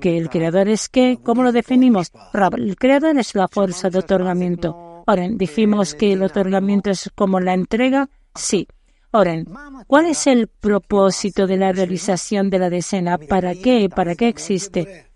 ¿Que 0.00 0.18
el 0.18 0.28
Creador 0.28 0.68
es 0.68 0.88
qué? 0.88 1.18
¿Cómo 1.22 1.42
lo 1.42 1.50
definimos? 1.50 2.12
Rab, 2.32 2.54
el 2.54 2.76
Creador 2.76 3.16
es 3.18 3.34
la 3.34 3.48
fuerza 3.48 3.88
de 3.88 3.98
otorgamiento. 3.98 4.91
Oren, 5.06 5.38
dijimos 5.38 5.94
que 5.94 6.12
el 6.12 6.22
otorgamiento 6.22 6.90
es 6.90 7.10
como 7.14 7.40
la 7.40 7.54
entrega. 7.54 8.08
Sí. 8.34 8.68
Oren, 9.10 9.46
¿cuál 9.86 10.06
es 10.06 10.26
el 10.26 10.48
propósito 10.48 11.46
de 11.46 11.58
la 11.58 11.72
realización 11.72 12.48
de 12.48 12.58
la 12.58 12.70
decena? 12.70 13.18
¿Para 13.18 13.54
qué? 13.54 13.88
¿Para 13.94 14.14
qué 14.14 14.28
existe? 14.28 15.12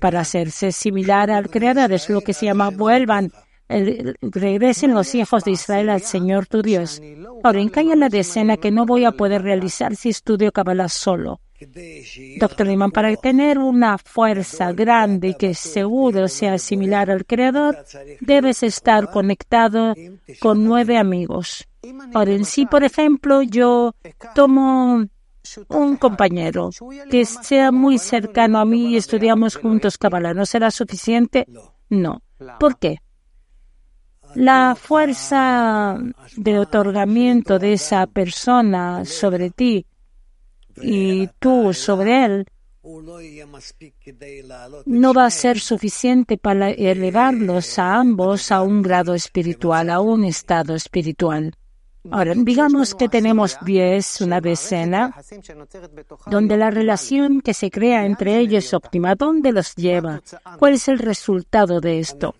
para 0.00 0.20
hacerse 0.20 0.72
similar 0.72 1.30
al 1.30 1.50
Creador. 1.50 1.92
Es 1.92 2.08
lo 2.08 2.20
que 2.22 2.32
se 2.32 2.46
llama 2.46 2.70
vuelvan, 2.70 3.30
regresen 3.68 4.94
los 4.94 5.14
hijos 5.14 5.44
de 5.44 5.52
Israel 5.52 5.90
al 5.90 6.02
Señor 6.02 6.46
tu 6.46 6.62
Dios. 6.62 7.00
Ahora, 7.44 7.60
en 7.60 8.00
la 8.00 8.08
decena 8.08 8.56
que 8.56 8.70
no 8.70 8.86
voy 8.86 9.04
a 9.04 9.12
poder 9.12 9.42
realizar 9.42 9.96
si 9.96 10.08
estudio 10.08 10.50
Kabbalah 10.52 10.88
solo. 10.88 11.40
Doctor 12.38 12.66
Liman, 12.66 12.90
para 12.90 13.14
tener 13.16 13.58
una 13.58 13.98
fuerza 13.98 14.72
grande 14.72 15.36
que 15.38 15.54
seguro 15.54 16.28
sea 16.28 16.58
similar 16.58 17.10
al 17.10 17.26
Creador, 17.26 17.84
debes 18.20 18.62
estar 18.62 19.10
conectado 19.10 19.94
con 20.40 20.64
nueve 20.64 20.96
amigos. 20.96 21.68
Ahora, 22.14 22.32
en 22.32 22.44
sí, 22.44 22.66
por 22.66 22.84
ejemplo, 22.84 23.42
yo 23.42 23.94
tomo 24.34 25.04
un 25.68 25.96
compañero 25.96 26.70
que 27.10 27.24
sea 27.24 27.72
muy 27.72 27.98
cercano 27.98 28.58
a 28.58 28.64
mí 28.64 28.92
y 28.92 28.96
estudiamos 28.96 29.56
juntos 29.56 29.98
Kabbalah. 29.98 30.34
¿No 30.34 30.46
será 30.46 30.70
suficiente? 30.70 31.46
No. 31.88 32.22
¿Por 32.58 32.78
qué? 32.78 33.00
La 34.34 34.76
fuerza 34.78 35.98
de 36.36 36.58
otorgamiento 36.58 37.58
de 37.58 37.72
esa 37.72 38.06
persona 38.06 39.04
sobre 39.04 39.50
ti 39.50 39.86
y 40.82 41.28
tú 41.38 41.72
sobre 41.72 42.24
él 42.24 42.46
no 44.86 45.12
va 45.12 45.26
a 45.26 45.30
ser 45.30 45.60
suficiente 45.60 46.38
para 46.38 46.70
elevarlos 46.70 47.78
a 47.78 47.96
ambos 47.96 48.50
a 48.50 48.62
un 48.62 48.80
grado 48.82 49.14
espiritual, 49.14 49.90
a 49.90 50.00
un 50.00 50.24
estado 50.24 50.74
espiritual. 50.74 51.54
Ahora, 52.10 52.32
digamos 52.34 52.94
que 52.94 53.10
tenemos 53.10 53.58
diez, 53.62 54.22
una 54.22 54.40
decena, 54.40 55.14
donde 56.26 56.56
la 56.56 56.70
relación 56.70 57.42
que 57.42 57.52
se 57.52 57.70
crea 57.70 58.06
entre 58.06 58.38
ellos 58.38 58.64
es 58.64 58.74
óptima. 58.74 59.14
¿Dónde 59.14 59.52
los 59.52 59.74
lleva? 59.74 60.22
¿Cuál 60.58 60.74
es 60.74 60.88
el 60.88 60.98
resultado 60.98 61.78
de 61.80 61.98
esto? 61.98 62.34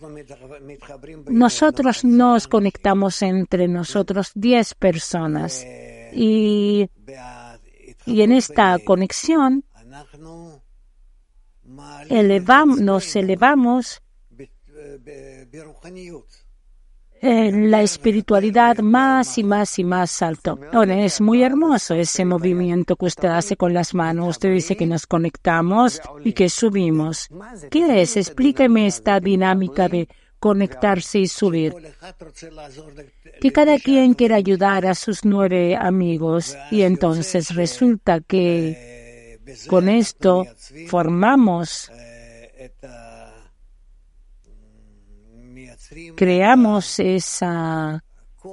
Nosotros 1.29 2.05
nos 2.05 2.49
conectamos 2.49 3.21
entre 3.21 3.69
nosotros 3.69 4.31
diez 4.35 4.75
personas 4.75 5.67
y, 6.15 6.89
y 8.11 8.23
en 8.23 8.33
esta 8.33 8.79
conexión 8.85 9.65
nos 12.81 13.17
elevamos 13.17 14.03
en 17.23 17.71
la 17.71 17.83
espiritualidad 17.83 18.79
más 18.79 19.37
y 19.37 19.45
más 19.45 19.79
y 19.79 19.85
más 19.85 20.23
alto. 20.23 20.59
Es 20.89 21.21
muy 21.21 21.43
hermoso 21.43 21.95
ese 21.95 22.25
movimiento 22.25 22.97
que 22.97 23.07
usted 23.07 23.29
hace 23.29 23.57
con 23.57 23.75
las 23.75 23.95
manos. 23.95 24.29
Usted 24.29 24.53
dice 24.53 24.77
que 24.77 24.87
nos 24.87 25.07
conectamos 25.07 26.01
y 26.25 26.33
que 26.33 26.49
subimos. 26.49 27.29
¿Qué 27.71 28.03
es? 28.03 28.17
Explíqueme 28.17 28.87
esta 28.87 29.21
dinámica 29.21 29.89
de 29.89 30.09
conectarse 30.41 31.21
y 31.21 31.29
subir. 31.29 31.75
Que 33.41 33.53
cada 33.53 33.79
quien 33.79 34.15
quiera 34.15 34.37
ayudar 34.37 34.87
a 34.87 34.95
sus 34.95 35.25
nueve 35.25 35.77
amigos 35.77 36.57
y 36.71 36.83
entonces 36.83 37.55
resulta 37.55 38.21
que 38.21 39.39
con 39.69 39.89
esto 39.89 40.47
formamos 40.89 41.91
creamos 46.17 46.99
esa, 47.01 48.05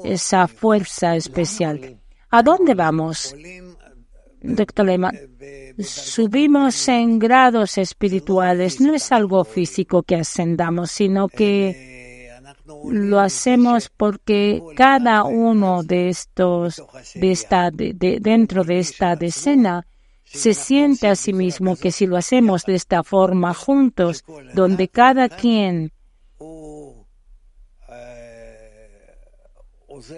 esa 0.03 0.47
fuerza 0.47 1.15
especial. 1.15 1.99
¿A 2.29 2.43
dónde 2.43 2.73
vamos? 2.73 3.35
Subimos 5.79 6.87
en 6.87 7.19
grados 7.19 7.77
espirituales. 7.77 8.79
No 8.79 8.93
es 8.93 9.11
algo 9.11 9.43
físico 9.43 10.03
que 10.03 10.15
ascendamos, 10.15 10.91
sino 10.91 11.27
que 11.27 12.31
lo 12.89 13.19
hacemos 13.19 13.89
porque 13.89 14.61
cada 14.75 15.23
uno 15.23 15.83
de 15.83 16.09
estos, 16.09 16.83
de 17.15 17.31
esta, 17.31 17.71
de, 17.71 17.93
dentro 18.21 18.63
de 18.63 18.79
esta 18.79 19.15
decena, 19.15 19.85
se 20.23 20.53
siente 20.53 21.07
a 21.07 21.15
sí 21.15 21.33
mismo 21.33 21.75
que 21.77 21.91
si 21.91 22.05
lo 22.05 22.17
hacemos 22.17 22.63
de 22.65 22.75
esta 22.75 23.03
forma 23.03 23.53
juntos, 23.53 24.25
donde 24.53 24.89
cada 24.89 25.29
quien 25.29 25.93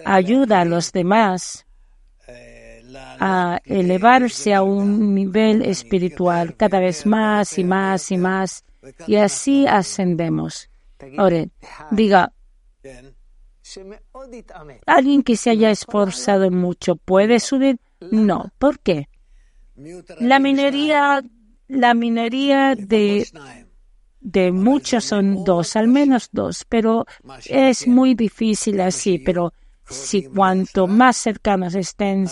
ayuda 0.04 0.60
a 0.60 0.64
los 0.64 0.92
demás 0.92 1.66
a 3.20 3.60
elevarse 3.64 4.54
a 4.54 4.62
un 4.62 5.14
nivel 5.14 5.62
espiritual 5.62 6.56
cada 6.56 6.80
vez 6.80 7.04
más 7.04 7.58
y 7.58 7.64
más 7.64 8.10
y 8.10 8.16
más, 8.16 8.64
y 9.06 9.16
así 9.16 9.66
ascendemos. 9.66 10.70
Ahora, 11.18 11.44
diga, 11.90 12.32
¿alguien 14.86 15.22
que 15.22 15.36
se 15.36 15.50
haya 15.50 15.70
esforzado 15.70 16.50
mucho 16.50 16.96
puede 16.96 17.40
subir? 17.40 17.78
No. 18.10 18.50
¿Por 18.58 18.80
qué? 18.80 19.08
La 20.18 20.38
minería, 20.38 21.22
la 21.68 21.92
minería 21.92 22.74
de, 22.74 23.28
de 24.20 24.50
muchos 24.50 25.04
son 25.04 25.44
dos, 25.44 25.76
al 25.76 25.88
menos 25.88 26.30
dos, 26.32 26.64
pero 26.66 27.04
es 27.46 27.86
muy 27.86 28.14
difícil 28.14 28.80
así, 28.80 29.18
pero 29.18 29.52
si 29.90 30.24
cuanto 30.24 30.86
más 30.86 31.16
cercanos 31.16 31.74
estén 31.74 32.26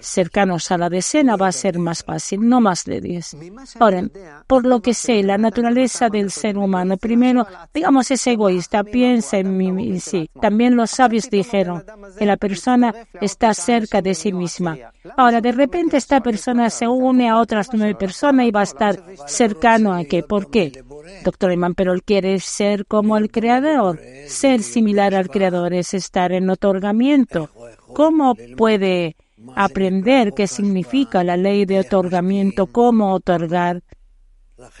cercanos 0.00 0.70
a 0.70 0.78
la 0.78 0.88
decena 0.88 1.36
va 1.36 1.48
a 1.48 1.52
ser 1.52 1.78
más 1.78 2.04
fácil, 2.04 2.48
no 2.48 2.60
más 2.60 2.84
de 2.84 3.00
10. 3.00 3.36
Ahora, 3.80 4.04
por 4.46 4.66
lo 4.66 4.80
que 4.80 4.94
sé, 4.94 5.22
la 5.22 5.38
naturaleza 5.38 6.08
del 6.08 6.30
ser 6.30 6.58
humano, 6.58 6.96
primero, 6.96 7.46
digamos, 7.72 8.10
es 8.10 8.26
egoísta, 8.26 8.84
piensa 8.84 9.38
en 9.38 9.56
mí 9.56 9.70
sí. 10.00 10.30
También 10.40 10.76
los 10.76 10.90
sabios 10.90 11.30
dijeron 11.30 11.84
que 12.18 12.26
la 12.26 12.36
persona 12.36 12.94
está 13.20 13.54
cerca 13.54 14.02
de 14.02 14.14
sí 14.14 14.32
misma. 14.32 14.76
Ahora, 15.16 15.40
de 15.40 15.52
repente 15.52 15.96
esta 15.96 16.20
persona 16.20 16.70
se 16.70 16.86
une 16.86 17.28
a 17.28 17.38
otras 17.38 17.68
nueve 17.72 17.94
personas 17.94 18.46
y 18.46 18.50
va 18.50 18.60
a 18.60 18.64
estar 18.64 19.02
cercano 19.26 19.94
a 19.94 20.04
qué. 20.04 20.22
¿Por 20.22 20.50
qué? 20.50 20.84
Doctor 21.24 21.52
Iman, 21.52 21.74
pero 21.74 21.92
él 21.92 22.02
quiere 22.02 22.38
ser 22.40 22.86
como 22.86 23.16
el 23.16 23.30
creador. 23.30 23.98
Ser 24.26 24.62
similar 24.62 25.14
al 25.14 25.28
creador 25.28 25.72
es 25.72 25.94
estar 25.94 26.32
en 26.32 26.50
otorgamiento. 26.50 26.89
¿Cómo 27.92 28.36
puede 28.56 29.16
aprender 29.54 30.32
qué 30.32 30.46
significa 30.46 31.24
la 31.24 31.36
ley 31.36 31.64
de 31.64 31.80
otorgamiento, 31.80 32.66
cómo 32.66 33.12
otorgar? 33.12 33.82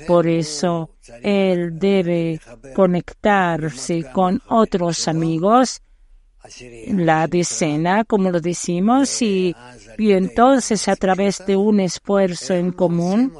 Por 0.06 0.26
eso 0.26 0.90
él 1.22 1.78
debe 1.78 2.40
conectarse 2.74 4.04
con 4.12 4.40
otros 4.48 5.08
amigos 5.08 5.80
la 6.88 7.26
decena, 7.26 8.04
como 8.04 8.30
lo 8.30 8.40
decimos, 8.40 9.20
y, 9.22 9.54
y, 9.98 10.12
entonces 10.12 10.88
a 10.88 10.96
través 10.96 11.44
de 11.46 11.56
un 11.56 11.80
esfuerzo 11.80 12.54
en 12.54 12.72
común 12.72 13.32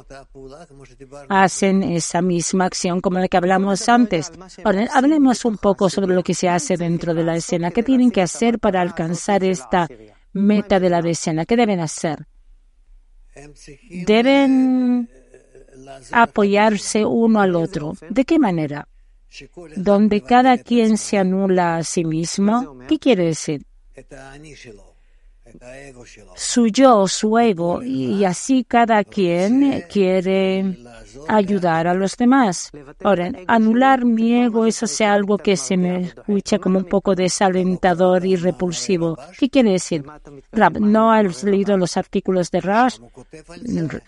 hacen 1.27 1.83
esa 1.83 2.21
misma 2.21 2.65
acción 2.65 3.01
como 3.01 3.19
la 3.19 3.27
que 3.27 3.37
hablamos 3.37 3.89
antes. 3.89 4.31
Ahora, 4.63 4.87
hablemos 4.93 5.45
un 5.45 5.57
poco 5.57 5.89
sobre 5.89 6.13
lo 6.13 6.23
que 6.23 6.33
se 6.33 6.47
hace 6.47 6.77
dentro 6.77 7.13
de 7.13 7.23
la 7.23 7.35
escena. 7.35 7.71
¿Qué 7.71 7.83
tienen 7.83 8.11
que 8.11 8.21
hacer 8.21 8.59
para 8.59 8.81
alcanzar 8.81 9.43
esta 9.43 9.87
meta 10.33 10.79
de 10.79 10.89
la 10.89 11.01
decena? 11.01 11.45
¿Qué 11.45 11.55
deben 11.55 11.79
hacer? 11.79 12.27
Deben 13.89 15.09
apoyarse 16.11 17.05
uno 17.05 17.41
al 17.41 17.55
otro. 17.55 17.93
¿De 18.09 18.25
qué 18.25 18.37
manera? 18.37 18.87
Donde 19.75 20.21
cada 20.21 20.57
quien 20.57 20.97
se 20.97 21.17
anula 21.17 21.77
a 21.77 21.83
sí 21.83 22.03
mismo. 22.03 22.77
¿Qué 22.87 22.99
quiere 22.99 23.25
decir? 23.25 23.65
su 26.35 26.67
yo, 26.67 27.07
su 27.07 27.37
ego, 27.37 27.81
y 27.83 28.23
así 28.25 28.63
cada 28.63 29.03
quien 29.03 29.83
quiere 29.89 30.77
ayudar 31.27 31.87
a 31.87 31.93
los 31.93 32.15
demás. 32.15 32.71
Ahora, 33.03 33.31
anular 33.47 34.05
mi 34.05 34.33
ego, 34.43 34.65
eso 34.65 34.87
sea 34.87 35.13
algo 35.13 35.37
que 35.37 35.57
se 35.57 35.77
me 35.77 36.01
escucha 36.01 36.59
como 36.59 36.79
un 36.79 36.85
poco 36.85 37.15
desalentador 37.15 38.25
y 38.25 38.35
repulsivo. 38.35 39.17
¿Qué 39.37 39.49
quiere 39.49 39.71
decir? 39.73 40.03
Rab, 40.51 40.79
¿no 40.79 41.11
has 41.11 41.43
leído 41.43 41.77
los 41.77 41.97
artículos 41.97 42.51
de 42.51 42.61
Rash? 42.61 42.99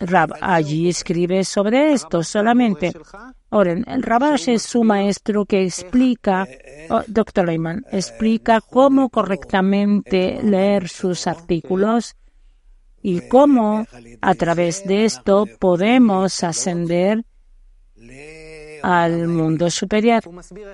Rab, 0.00 0.34
allí 0.40 0.88
escribe 0.88 1.44
sobre 1.44 1.92
esto 1.92 2.22
solamente. 2.22 2.92
Ahora, 3.54 3.70
el 3.70 4.02
Rabash 4.02 4.48
es 4.48 4.62
su 4.62 4.82
maestro 4.82 5.44
que 5.44 5.62
explica, 5.62 6.48
oh, 6.90 7.02
doctor 7.06 7.46
Lehman, 7.46 7.86
explica 7.92 8.60
cómo 8.60 9.10
correctamente 9.10 10.40
leer 10.42 10.88
sus 10.88 11.28
artículos 11.28 12.16
y 13.00 13.20
cómo 13.28 13.86
a 14.20 14.34
través 14.34 14.84
de 14.88 15.04
esto 15.04 15.46
podemos 15.60 16.42
ascender 16.42 17.24
al 18.84 19.28
mundo 19.28 19.70
superior. 19.70 20.22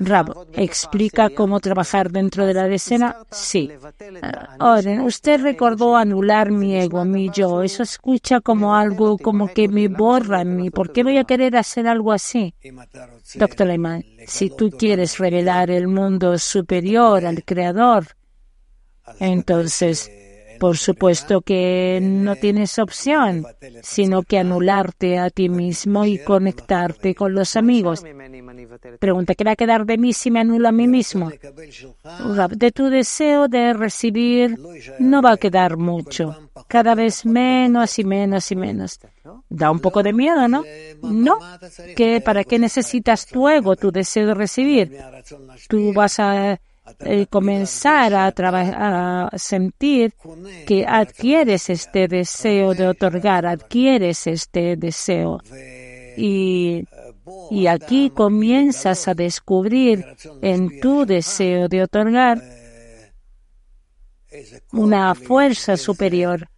Rab, 0.01 0.49
¿explica 0.55 1.31
cómo 1.31 1.61
trabajar 1.61 2.11
dentro 2.11 2.45
de 2.45 2.55
la 2.55 2.67
decena? 2.67 3.17
Sí. 3.31 3.71
Ahora, 4.59 5.05
usted 5.05 5.41
recordó 5.41 5.97
anular 5.97 6.51
mi 6.51 6.75
ego, 6.75 7.05
mi 7.05 7.31
yo. 7.31 7.63
Eso 7.63 7.85
escucha 7.85 8.41
como 8.41 8.75
algo 8.75 9.17
como 9.17 9.47
que 9.47 9.69
me 9.69 9.87
borra 9.87 10.41
en 10.41 10.57
mí. 10.57 10.71
¿Por 10.71 10.91
qué 10.91 11.05
voy 11.05 11.19
a 11.19 11.25
querer 11.25 11.57
hacer 11.57 11.87
algo 11.87 12.11
así? 12.11 12.53
Doctor 13.37 13.69
Lehmann, 13.69 14.05
si 14.27 14.51
tú 14.51 14.71
quieres 14.71 15.19
revelar 15.19 15.71
el 15.71 15.87
mundo 15.87 16.37
superior 16.37 17.25
al 17.25 17.45
Creador, 17.45 18.17
entonces 19.21 20.11
por 20.61 20.77
supuesto 20.77 21.41
que 21.41 21.99
no 22.03 22.37
tienes 22.37 22.79
opción, 22.79 23.47
sino 23.83 24.23
que 24.23 24.39
anularte 24.39 25.19
a 25.19 25.31
ti 25.31 25.49
mismo 25.49 26.05
y 26.05 26.19
conectarte 26.19 27.15
con 27.15 27.35
los 27.35 27.57
amigos. 27.57 28.05
Pregunta, 28.99 29.35
¿qué 29.35 29.43
va 29.43 29.53
a 29.53 29.57
quedar 29.57 29.87
de 29.87 29.97
mí 29.97 30.13
si 30.13 30.31
me 30.31 30.41
anulo 30.41 30.69
a 30.69 30.73
mí 30.73 30.87
mismo? 30.87 31.31
De 32.51 32.73
tu 32.73 32.91
deseo 32.91 33.49
de 33.49 33.73
recibir 33.73 34.59
no 34.99 35.23
va 35.23 35.33
a 35.33 35.37
quedar 35.39 35.79
mucho, 35.79 36.37
cada 36.69 36.95
vez 36.95 37.25
menos 37.25 37.99
y 37.99 38.05
menos 38.05 38.53
y 38.53 38.57
menos. 38.57 39.01
Da 39.49 39.71
un 39.71 39.81
poco 39.81 40.03
de 40.03 40.13
miedo, 40.13 40.47
¿no? 40.47 40.63
No, 41.03 41.39
que 41.97 42.21
para 42.21 42.45
qué 42.45 42.59
necesitas 42.59 43.25
tu 43.25 43.49
ego, 43.49 43.77
tu 43.77 43.91
deseo 43.91 44.27
de 44.27 44.35
recibir. 44.35 44.95
Tú 45.69 45.95
vas 45.95 46.21
a 46.21 46.61
comenzar 47.29 48.15
a, 48.15 48.29
a 48.29 49.39
sentir 49.39 50.15
que 50.67 50.85
adquieres 50.87 51.71
este 51.71 52.09
deseo 52.09 52.75
de 52.75 52.89
otorgar, 52.89 53.47
adquieres 53.47 54.27
este 54.27 54.77
deseo. 54.77 55.41
Y, 56.17 56.85
y 57.51 57.67
aquí 57.67 58.11
comienzas 58.11 59.09
a 59.09 59.15
descubrir 59.15 60.05
en 60.43 60.81
tu 60.81 61.07
deseo 61.07 61.69
de 61.69 61.83
otorgar 61.83 62.43
una 64.73 65.15
fuerza 65.15 65.77
superior, 65.77 66.49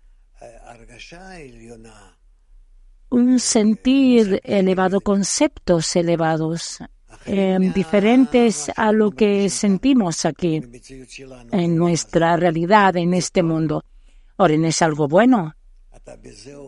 un 3.11 3.39
sentir 3.39 4.41
elevado, 4.45 5.01
conceptos 5.01 5.97
elevados. 5.97 6.79
Em, 7.27 7.73
diferentes 7.73 8.71
a 8.75 8.93
lo 8.93 9.11
que 9.11 9.49
sentimos 9.49 10.25
aquí 10.25 10.61
en 11.53 11.77
nuestra 11.77 12.37
realidad, 12.37 12.97
en 12.97 13.15
este 13.15 13.43
mundo. 13.43 13.85
¿no 14.37 14.65
es 14.65 14.83
algo 14.83 15.07
bueno? 15.09 15.55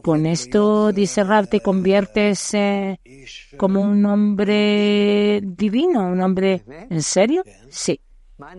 Con 0.02 0.26
esto, 0.26 0.92
dice 0.92 1.24
te 1.48 1.60
conviertes 1.60 2.54
eh, 2.54 3.00
como 3.56 3.80
un 3.80 4.04
hombre 4.06 5.40
divino, 5.42 6.06
un 6.06 6.20
hombre... 6.20 6.62
¿En 6.88 7.02
serio? 7.02 7.42
Sí. 7.68 8.00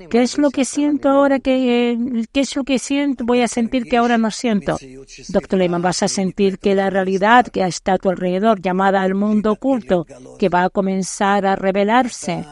¿Qué 0.09 0.21
es 0.21 0.37
lo 0.37 0.51
que 0.51 0.63
siento 0.63 1.09
ahora? 1.09 1.39
Que, 1.39 2.25
¿Qué 2.31 2.39
es 2.39 2.55
lo 2.55 2.63
que 2.63 2.79
siento? 2.79 3.25
Voy 3.25 3.41
a 3.41 3.47
sentir 3.47 3.83
que 3.83 3.97
ahora 3.97 4.17
no 4.17 4.31
siento. 4.31 4.77
Doctor 5.29 5.59
Lehman, 5.59 5.81
vas 5.81 6.01
a 6.01 6.07
sentir 6.07 6.59
que 6.59 6.75
la 6.75 6.89
realidad 6.89 7.47
que 7.47 7.61
está 7.61 7.93
a 7.93 7.97
tu 7.97 8.09
alrededor, 8.09 8.61
llamada 8.61 9.05
el 9.05 9.15
mundo 9.15 9.51
oculto, 9.51 10.05
que 10.39 10.47
va 10.47 10.63
a 10.63 10.69
comenzar 10.69 11.45
a 11.45 11.57
revelarse, 11.57 12.45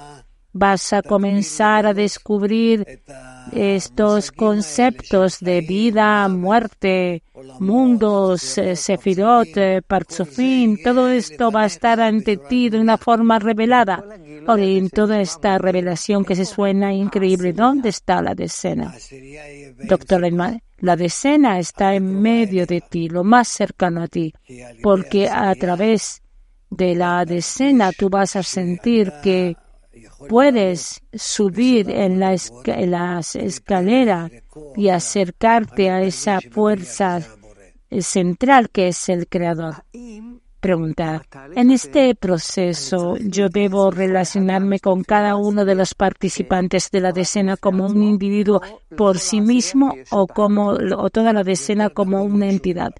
vas 0.53 0.93
a 0.93 1.01
comenzar 1.01 1.85
a 1.85 1.93
descubrir 1.93 3.01
estos 3.51 4.31
conceptos 4.31 5.39
de 5.39 5.61
vida, 5.61 6.27
muerte, 6.29 7.23
mundos, 7.59 8.57
eh, 8.57 8.75
sefirot, 8.75 9.57
eh, 9.57 9.81
parzufim, 9.85 10.77
todo 10.81 11.09
esto 11.09 11.51
va 11.51 11.63
a 11.63 11.65
estar 11.65 11.99
ante 11.99 12.37
ti 12.37 12.69
de 12.69 12.79
una 12.79 12.97
forma 12.97 13.39
revelada. 13.39 14.03
Ahora, 14.47 14.63
en 14.63 14.89
toda 14.89 15.19
esta 15.19 15.57
revelación 15.57 16.23
que 16.23 16.35
se 16.35 16.45
suena 16.45 16.93
increíble, 16.93 17.53
¿dónde 17.53 17.89
está 17.89 18.21
la 18.21 18.33
decena? 18.35 18.93
Doctor 19.83 20.23
la 20.79 20.95
decena 20.95 21.59
está 21.59 21.95
en 21.95 22.21
medio 22.21 22.65
de 22.65 22.81
ti, 22.81 23.09
lo 23.09 23.23
más 23.23 23.47
cercano 23.47 24.03
a 24.03 24.07
ti, 24.07 24.33
porque 24.81 25.29
a 25.29 25.53
través 25.55 26.21
de 26.69 26.95
la 26.95 27.23
decena 27.25 27.91
tú 27.91 28.09
vas 28.09 28.35
a 28.35 28.43
sentir 28.43 29.11
que 29.23 29.55
puedes 30.29 31.01
subir 31.13 31.89
en, 31.89 32.19
la 32.19 32.35
las 32.85 33.35
escaleras 33.35 34.31
y 34.75 34.89
acercarte 34.89 35.89
a 35.89 36.01
esa 36.01 36.39
fuerza 36.41 37.21
central 37.99 38.69
que 38.69 38.89
es 38.89 39.09
el 39.09 39.27
Creador. 39.27 39.83
Preguntar, 40.59 41.27
en 41.55 41.71
este 41.71 42.15
proceso 42.15 43.17
yo 43.17 43.49
debo 43.49 43.91
relacionarme 43.91 44.79
con 44.79 45.03
cada 45.03 45.35
uno 45.35 45.65
de 45.65 45.75
los 45.75 45.93
participantes 45.93 46.89
de 46.89 47.01
la 47.01 47.11
decena 47.11 47.57
como 47.57 47.85
un 47.85 48.01
individuo 48.01 48.61
por 48.95 49.19
sí 49.19 49.41
mismo 49.41 49.93
o 50.11 50.25
como 50.25 50.67
o 50.69 51.09
toda 51.09 51.33
la 51.33 51.43
decena 51.43 51.89
como 51.89 52.23
una 52.23 52.49
entidad 52.49 52.93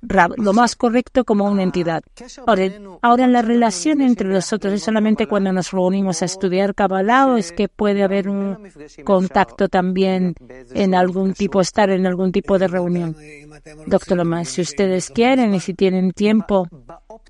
lo 0.00 0.52
más 0.52 0.76
correcto 0.76 1.24
como 1.24 1.44
una 1.44 1.62
entidad. 1.62 2.02
Ahora, 2.46 2.64
ahora 3.02 3.26
la 3.26 3.42
relación 3.42 4.00
entre 4.00 4.28
nosotros 4.28 4.72
es 4.74 4.82
solamente 4.82 5.26
cuando 5.26 5.52
nos 5.52 5.72
reunimos 5.72 6.22
a 6.22 6.24
estudiar 6.24 6.74
Kabbalah 6.74 7.26
o 7.26 7.36
es 7.36 7.52
que 7.52 7.68
puede 7.68 8.02
haber 8.02 8.28
un 8.28 8.58
contacto 9.04 9.68
también 9.68 10.34
en 10.72 10.94
algún 10.94 11.34
tipo, 11.34 11.60
estar 11.60 11.90
en 11.90 12.06
algún 12.06 12.32
tipo 12.32 12.58
de 12.58 12.68
reunión. 12.68 13.16
Doctor 13.86 14.16
Lomás, 14.16 14.48
si 14.48 14.62
ustedes 14.62 15.10
quieren 15.10 15.54
y 15.54 15.60
si 15.60 15.74
tienen 15.74 16.12
tiempo, 16.12 16.66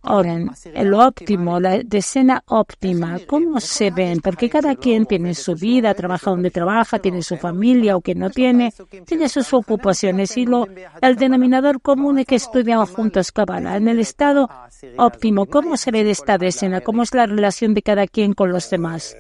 oren. 0.03 0.51
El 0.75 0.95
óptimo, 0.95 1.61
la 1.61 1.79
decena 1.79 2.43
óptima, 2.47 3.19
¿cómo 3.27 3.61
se 3.61 3.90
ven? 3.90 4.21
Porque 4.21 4.49
cada 4.49 4.75
quien 4.77 5.07
tiene 5.07 5.35
su 5.35 5.55
vida, 5.55 5.95
trabaja 5.95 6.31
donde 6.31 6.51
trabaja, 6.51 6.99
tiene 6.99 7.23
su 7.23 7.37
familia 7.37 7.97
o 7.97 8.01
que 8.01 8.14
no 8.14 8.31
tiene, 8.31 8.73
tiene 9.07 9.29
sus 9.29 9.53
ocupaciones 9.53 10.37
y 10.37 10.47
lo, 10.47 10.66
el 11.01 11.16
denominador 11.16 11.81
común 11.81 12.19
es 12.19 12.27
que 12.27 12.37
estudian 12.37 12.85
juntos 12.87 13.33
Kabbalah. 13.33 13.77
En 13.77 13.88
el 13.88 14.01
estado 14.01 14.49
óptimo, 14.97 15.47
¿cómo 15.47 15.77
se 15.77 15.90
ve 15.90 16.09
esta 16.11 16.38
decena? 16.38 16.81
¿Cómo 16.81 17.03
es 17.03 17.14
la 17.14 17.27
relación 17.27 17.75
de 17.75 17.83
cada 17.83 18.07
quien 18.07 18.33
con 18.33 18.51
los 18.51 18.71
demás? 18.71 19.16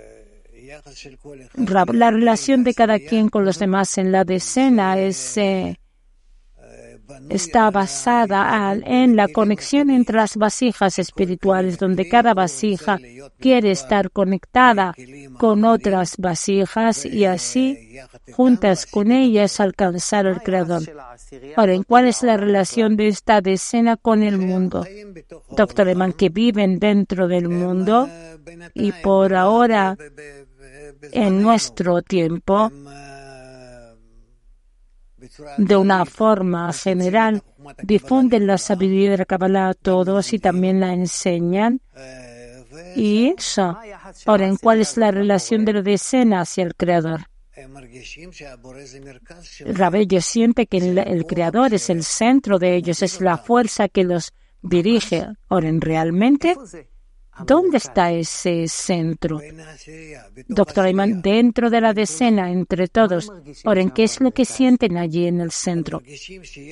La 1.56 2.10
relación 2.10 2.64
de 2.64 2.74
cada 2.74 2.98
quien 2.98 3.28
con 3.28 3.44
los 3.44 3.58
demás 3.58 3.98
en 3.98 4.12
la 4.12 4.24
decena 4.24 4.98
es 4.98 5.36
eh, 5.36 5.80
está 7.28 7.70
basada 7.70 8.74
en 8.84 9.16
la 9.16 9.28
conexión 9.28 9.90
entre 9.90 10.16
las 10.16 10.36
vasijas 10.36 10.98
espirituales, 10.98 11.78
donde 11.78 12.08
cada 12.08 12.34
vasija 12.34 12.98
quiere 13.38 13.70
estar 13.70 14.10
conectada 14.10 14.94
con 15.38 15.64
otras 15.64 16.16
vasijas 16.18 17.06
y 17.06 17.24
así, 17.24 17.98
juntas 18.32 18.86
con 18.86 19.12
ellas, 19.12 19.60
alcanzar 19.60 20.26
al 20.26 20.42
Creador. 20.42 20.82
Ahora, 21.56 21.74
¿cuál 21.86 22.06
es 22.06 22.22
la 22.22 22.36
relación 22.36 22.96
de 22.96 23.08
esta 23.08 23.40
decena 23.40 23.96
con 23.96 24.22
el 24.22 24.38
mundo? 24.38 24.84
Doctor 25.50 25.88
Eman, 25.88 26.12
que 26.12 26.28
viven 26.28 26.78
dentro 26.78 27.28
del 27.28 27.48
mundo 27.48 28.08
y 28.74 28.92
por 28.92 29.34
ahora, 29.34 29.96
en 31.12 31.42
nuestro 31.42 32.02
tiempo, 32.02 32.70
de 35.58 35.76
una 35.76 36.04
forma 36.04 36.72
general, 36.72 37.42
difunden 37.82 38.46
la 38.46 38.58
sabiduría 38.58 39.12
de 39.12 39.18
la 39.18 39.24
Kabbalah 39.24 39.68
a 39.70 39.74
todos 39.74 40.32
y 40.32 40.38
también 40.38 40.80
la 40.80 40.92
enseñan. 40.92 41.80
Y 42.96 43.34
eso. 43.36 43.78
Ahora, 44.26 44.46
¿en 44.46 44.56
cuál 44.56 44.80
es 44.80 44.96
la 44.96 45.10
relación 45.10 45.64
de 45.64 45.72
la 45.74 45.82
decena 45.82 46.40
hacia 46.40 46.64
el 46.64 46.74
Creador? 46.74 47.20
Rabello 49.66 50.20
siente 50.22 50.66
que 50.66 50.78
el, 50.78 50.98
el, 50.98 51.26
Creador 51.26 51.74
es 51.74 51.90
el 51.90 52.04
centro 52.04 52.58
de 52.58 52.74
ellos, 52.76 53.02
es 53.02 53.20
la 53.20 53.36
fuerza 53.36 53.88
que 53.88 54.04
los 54.04 54.32
dirige. 54.62 55.26
Ahora, 55.48 55.70
¿realmente 55.78 56.56
¿Dónde 57.46 57.78
está 57.78 58.12
ese 58.12 58.68
centro? 58.68 59.40
Doctor 60.48 60.86
Ayman, 60.86 61.22
dentro 61.22 61.70
de 61.70 61.80
la 61.80 61.92
decena, 61.92 62.50
entre 62.50 62.88
todos. 62.88 63.30
Ahora, 63.64 63.84
¿qué 63.90 64.04
es 64.04 64.20
lo 64.20 64.30
que 64.30 64.44
sienten 64.44 64.96
allí 64.96 65.26
en 65.26 65.40
el 65.40 65.50
centro? 65.50 66.02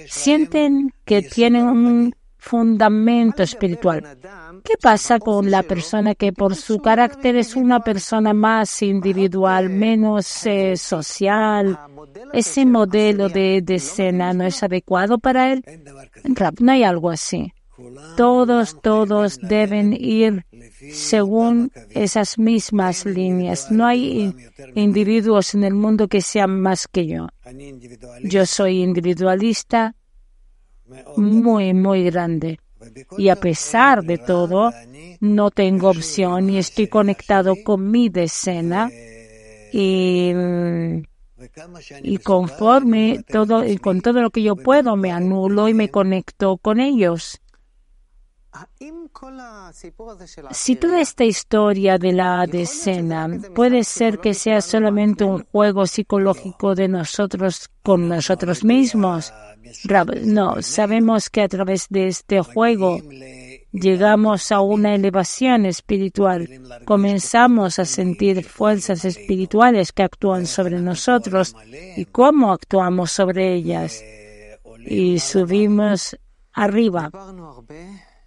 Sienten 0.08 0.92
que 1.04 1.22
tienen 1.22 1.64
un 1.64 2.14
fundamento 2.38 3.42
espiritual. 3.42 4.18
¿Qué 4.64 4.74
pasa 4.80 5.18
con 5.18 5.50
la 5.50 5.62
persona 5.62 6.14
que 6.14 6.32
por 6.32 6.54
su 6.54 6.78
carácter 6.78 7.36
es 7.36 7.56
una 7.56 7.80
persona 7.80 8.32
más 8.32 8.82
individual, 8.82 9.68
menos 9.68 10.46
eh, 10.46 10.76
social? 10.76 11.78
¿Ese 12.32 12.64
modelo 12.64 13.28
de 13.28 13.60
decena 13.62 14.32
no 14.32 14.44
es 14.44 14.62
adecuado 14.62 15.18
para 15.18 15.52
él? 15.52 15.64
No 16.60 16.72
hay 16.72 16.84
algo 16.84 17.10
así. 17.10 17.52
Todos, 18.16 18.80
todos 18.82 19.38
deben 19.40 19.92
ir 19.92 20.44
según 20.92 21.70
esas 21.90 22.38
mismas 22.38 23.06
líneas. 23.06 23.70
No 23.70 23.86
hay 23.86 24.34
individuos 24.74 25.54
en 25.54 25.64
el 25.64 25.74
mundo 25.74 26.08
que 26.08 26.20
sean 26.20 26.60
más 26.60 26.88
que 26.88 27.06
yo. 27.06 27.28
Yo 28.22 28.46
soy 28.46 28.82
individualista 28.82 29.94
muy, 31.16 31.74
muy 31.74 32.04
grande. 32.04 32.58
Y 33.16 33.28
a 33.28 33.36
pesar 33.36 34.04
de 34.04 34.18
todo, 34.18 34.72
no 35.20 35.50
tengo 35.50 35.90
opción 35.90 36.50
y 36.50 36.58
estoy 36.58 36.86
conectado 36.86 37.54
con 37.64 37.90
mi 37.90 38.08
decena 38.08 38.90
y, 39.72 40.32
conforme 42.22 43.24
todo, 43.28 43.64
y 43.64 43.78
con 43.78 44.00
todo 44.00 44.22
lo 44.22 44.30
que 44.30 44.42
yo 44.42 44.56
puedo 44.56 44.96
me 44.96 45.10
anulo 45.10 45.68
y 45.68 45.74
me 45.74 45.90
conecto 45.90 46.56
con 46.56 46.80
ellos. 46.80 47.40
Si 50.52 50.76
toda 50.76 51.00
esta 51.00 51.24
historia 51.24 51.98
de 51.98 52.12
la 52.12 52.46
decena 52.46 53.28
puede 53.54 53.84
ser 53.84 54.18
que 54.18 54.34
sea 54.34 54.60
solamente 54.60 55.24
un 55.24 55.44
juego 55.44 55.86
psicológico 55.86 56.74
de 56.74 56.88
nosotros 56.88 57.70
con 57.82 58.08
nosotros 58.08 58.64
mismos, 58.64 59.32
no, 60.24 60.62
sabemos 60.62 61.30
que 61.30 61.42
a 61.42 61.48
través 61.48 61.88
de 61.88 62.08
este 62.08 62.40
juego 62.40 62.98
llegamos 63.72 64.52
a 64.52 64.60
una 64.60 64.94
elevación 64.94 65.66
espiritual, 65.66 66.48
comenzamos 66.84 67.78
a 67.78 67.84
sentir 67.84 68.44
fuerzas 68.44 69.04
espirituales 69.04 69.92
que 69.92 70.02
actúan 70.02 70.46
sobre 70.46 70.80
nosotros 70.80 71.54
y 71.96 72.04
cómo 72.06 72.52
actuamos 72.52 73.10
sobre 73.10 73.54
ellas. 73.54 74.02
y 74.90 75.18
subimos 75.18 76.16
arriba. 76.52 77.10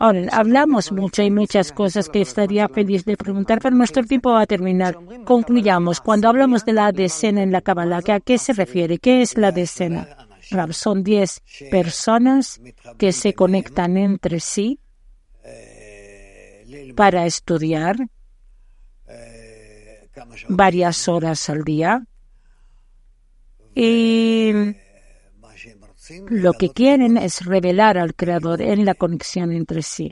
Ahora, 0.01 0.29
hablamos 0.31 0.91
mucho 0.91 1.21
y 1.21 1.29
muchas 1.29 1.71
cosas 1.71 2.09
que 2.09 2.21
estaría 2.21 2.67
feliz 2.67 3.05
de 3.05 3.15
preguntar, 3.15 3.59
pero 3.61 3.75
nuestro 3.75 4.03
tiempo 4.03 4.31
va 4.31 4.41
a 4.41 4.47
terminar. 4.47 4.97
Concluyamos. 5.25 6.01
Cuando 6.01 6.27
hablamos 6.27 6.65
de 6.65 6.73
la 6.73 6.91
decena 6.91 7.43
en 7.43 7.51
la 7.51 7.61
Kabbalah, 7.61 8.01
¿a 8.11 8.19
qué 8.19 8.39
se 8.39 8.53
refiere? 8.53 8.97
¿Qué 8.97 9.21
es 9.21 9.37
la 9.37 9.51
decena? 9.51 10.07
Son 10.71 11.03
diez 11.03 11.43
personas 11.69 12.59
que 12.97 13.11
se 13.11 13.35
conectan 13.35 13.95
entre 13.95 14.39
sí 14.39 14.79
para 16.95 17.27
estudiar 17.27 17.95
varias 20.49 21.07
horas 21.07 21.47
al 21.47 21.63
día 21.63 22.07
y 23.75 24.51
lo 26.29 26.53
que 26.53 26.69
quieren 26.69 27.17
es 27.17 27.45
revelar 27.45 27.97
al 27.97 28.15
Creador 28.15 28.61
en 28.61 28.85
la 28.85 28.95
conexión 28.95 29.51
entre 29.51 29.81
sí. 29.81 30.11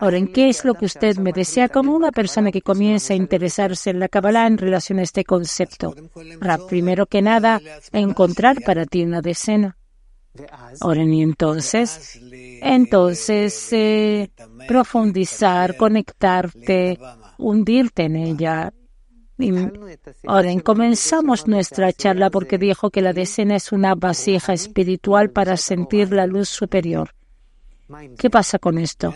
Ahora, 0.00 0.16
¿en 0.16 0.32
qué 0.32 0.48
es 0.48 0.64
lo 0.64 0.74
que 0.74 0.86
usted 0.86 1.16
me 1.18 1.32
desea 1.32 1.68
como 1.68 1.94
una 1.94 2.10
persona 2.10 2.50
que 2.50 2.62
comienza 2.62 3.12
a 3.12 3.16
interesarse 3.16 3.90
en 3.90 4.00
la 4.00 4.08
Kabbalah 4.08 4.46
en 4.46 4.58
relación 4.58 4.98
a 4.98 5.02
este 5.02 5.24
concepto? 5.24 5.94
primero 6.68 7.06
que 7.06 7.22
nada, 7.22 7.60
encontrar 7.92 8.62
para 8.64 8.84
ti 8.84 9.02
una 9.02 9.20
decena. 9.20 9.76
Ahora, 10.80 11.02
y 11.02 11.22
entonces, 11.22 12.20
entonces 12.62 13.72
eh, 13.72 14.30
profundizar, 14.66 15.76
conectarte, 15.76 16.98
hundirte 17.38 18.04
en 18.04 18.16
ella 18.16 18.72
Ahora, 20.26 20.50
comenzamos 20.62 21.46
nuestra 21.46 21.92
charla 21.92 22.28
porque 22.30 22.58
dijo 22.58 22.90
que 22.90 23.02
la 23.02 23.12
decena 23.12 23.56
es 23.56 23.70
una 23.70 23.94
vasija 23.94 24.52
espiritual 24.52 25.30
para 25.30 25.56
sentir 25.56 26.12
la 26.12 26.26
luz 26.26 26.48
superior. 26.48 27.14
¿Qué 28.18 28.30
pasa 28.30 28.58
con 28.58 28.78
esto? 28.78 29.14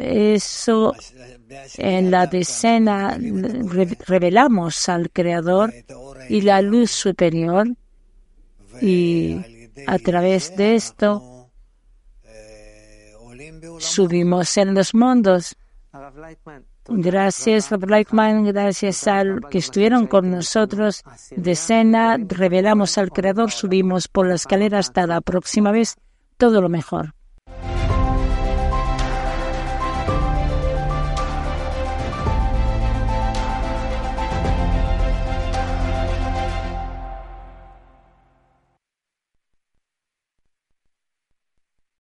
Eso 0.00 0.94
en 1.76 2.10
la 2.10 2.26
decena 2.26 3.18
revelamos 4.06 4.88
al 4.88 5.10
Creador 5.10 5.72
y 6.28 6.42
la 6.42 6.62
luz 6.62 6.90
superior. 6.90 7.68
Y 8.80 9.40
a 9.86 9.98
través 9.98 10.56
de 10.56 10.76
esto 10.76 11.50
subimos 13.78 14.56
en 14.56 14.74
los 14.74 14.94
mundos. 14.94 15.56
Gracias, 16.88 17.70
Lightman, 17.70 18.44
gracias 18.44 19.06
al 19.06 19.40
que 19.50 19.58
estuvieron 19.58 20.06
con 20.06 20.30
nosotros 20.30 21.02
de 21.34 21.54
cena, 21.54 22.16
revelamos 22.18 22.98
al 22.98 23.10
Creador, 23.10 23.50
subimos 23.50 24.08
por 24.08 24.28
la 24.28 24.34
escalera 24.34 24.78
hasta 24.78 25.06
la 25.06 25.20
próxima 25.20 25.72
vez. 25.72 25.96
Todo 26.36 26.60
lo 26.60 26.68
mejor. 26.68 27.14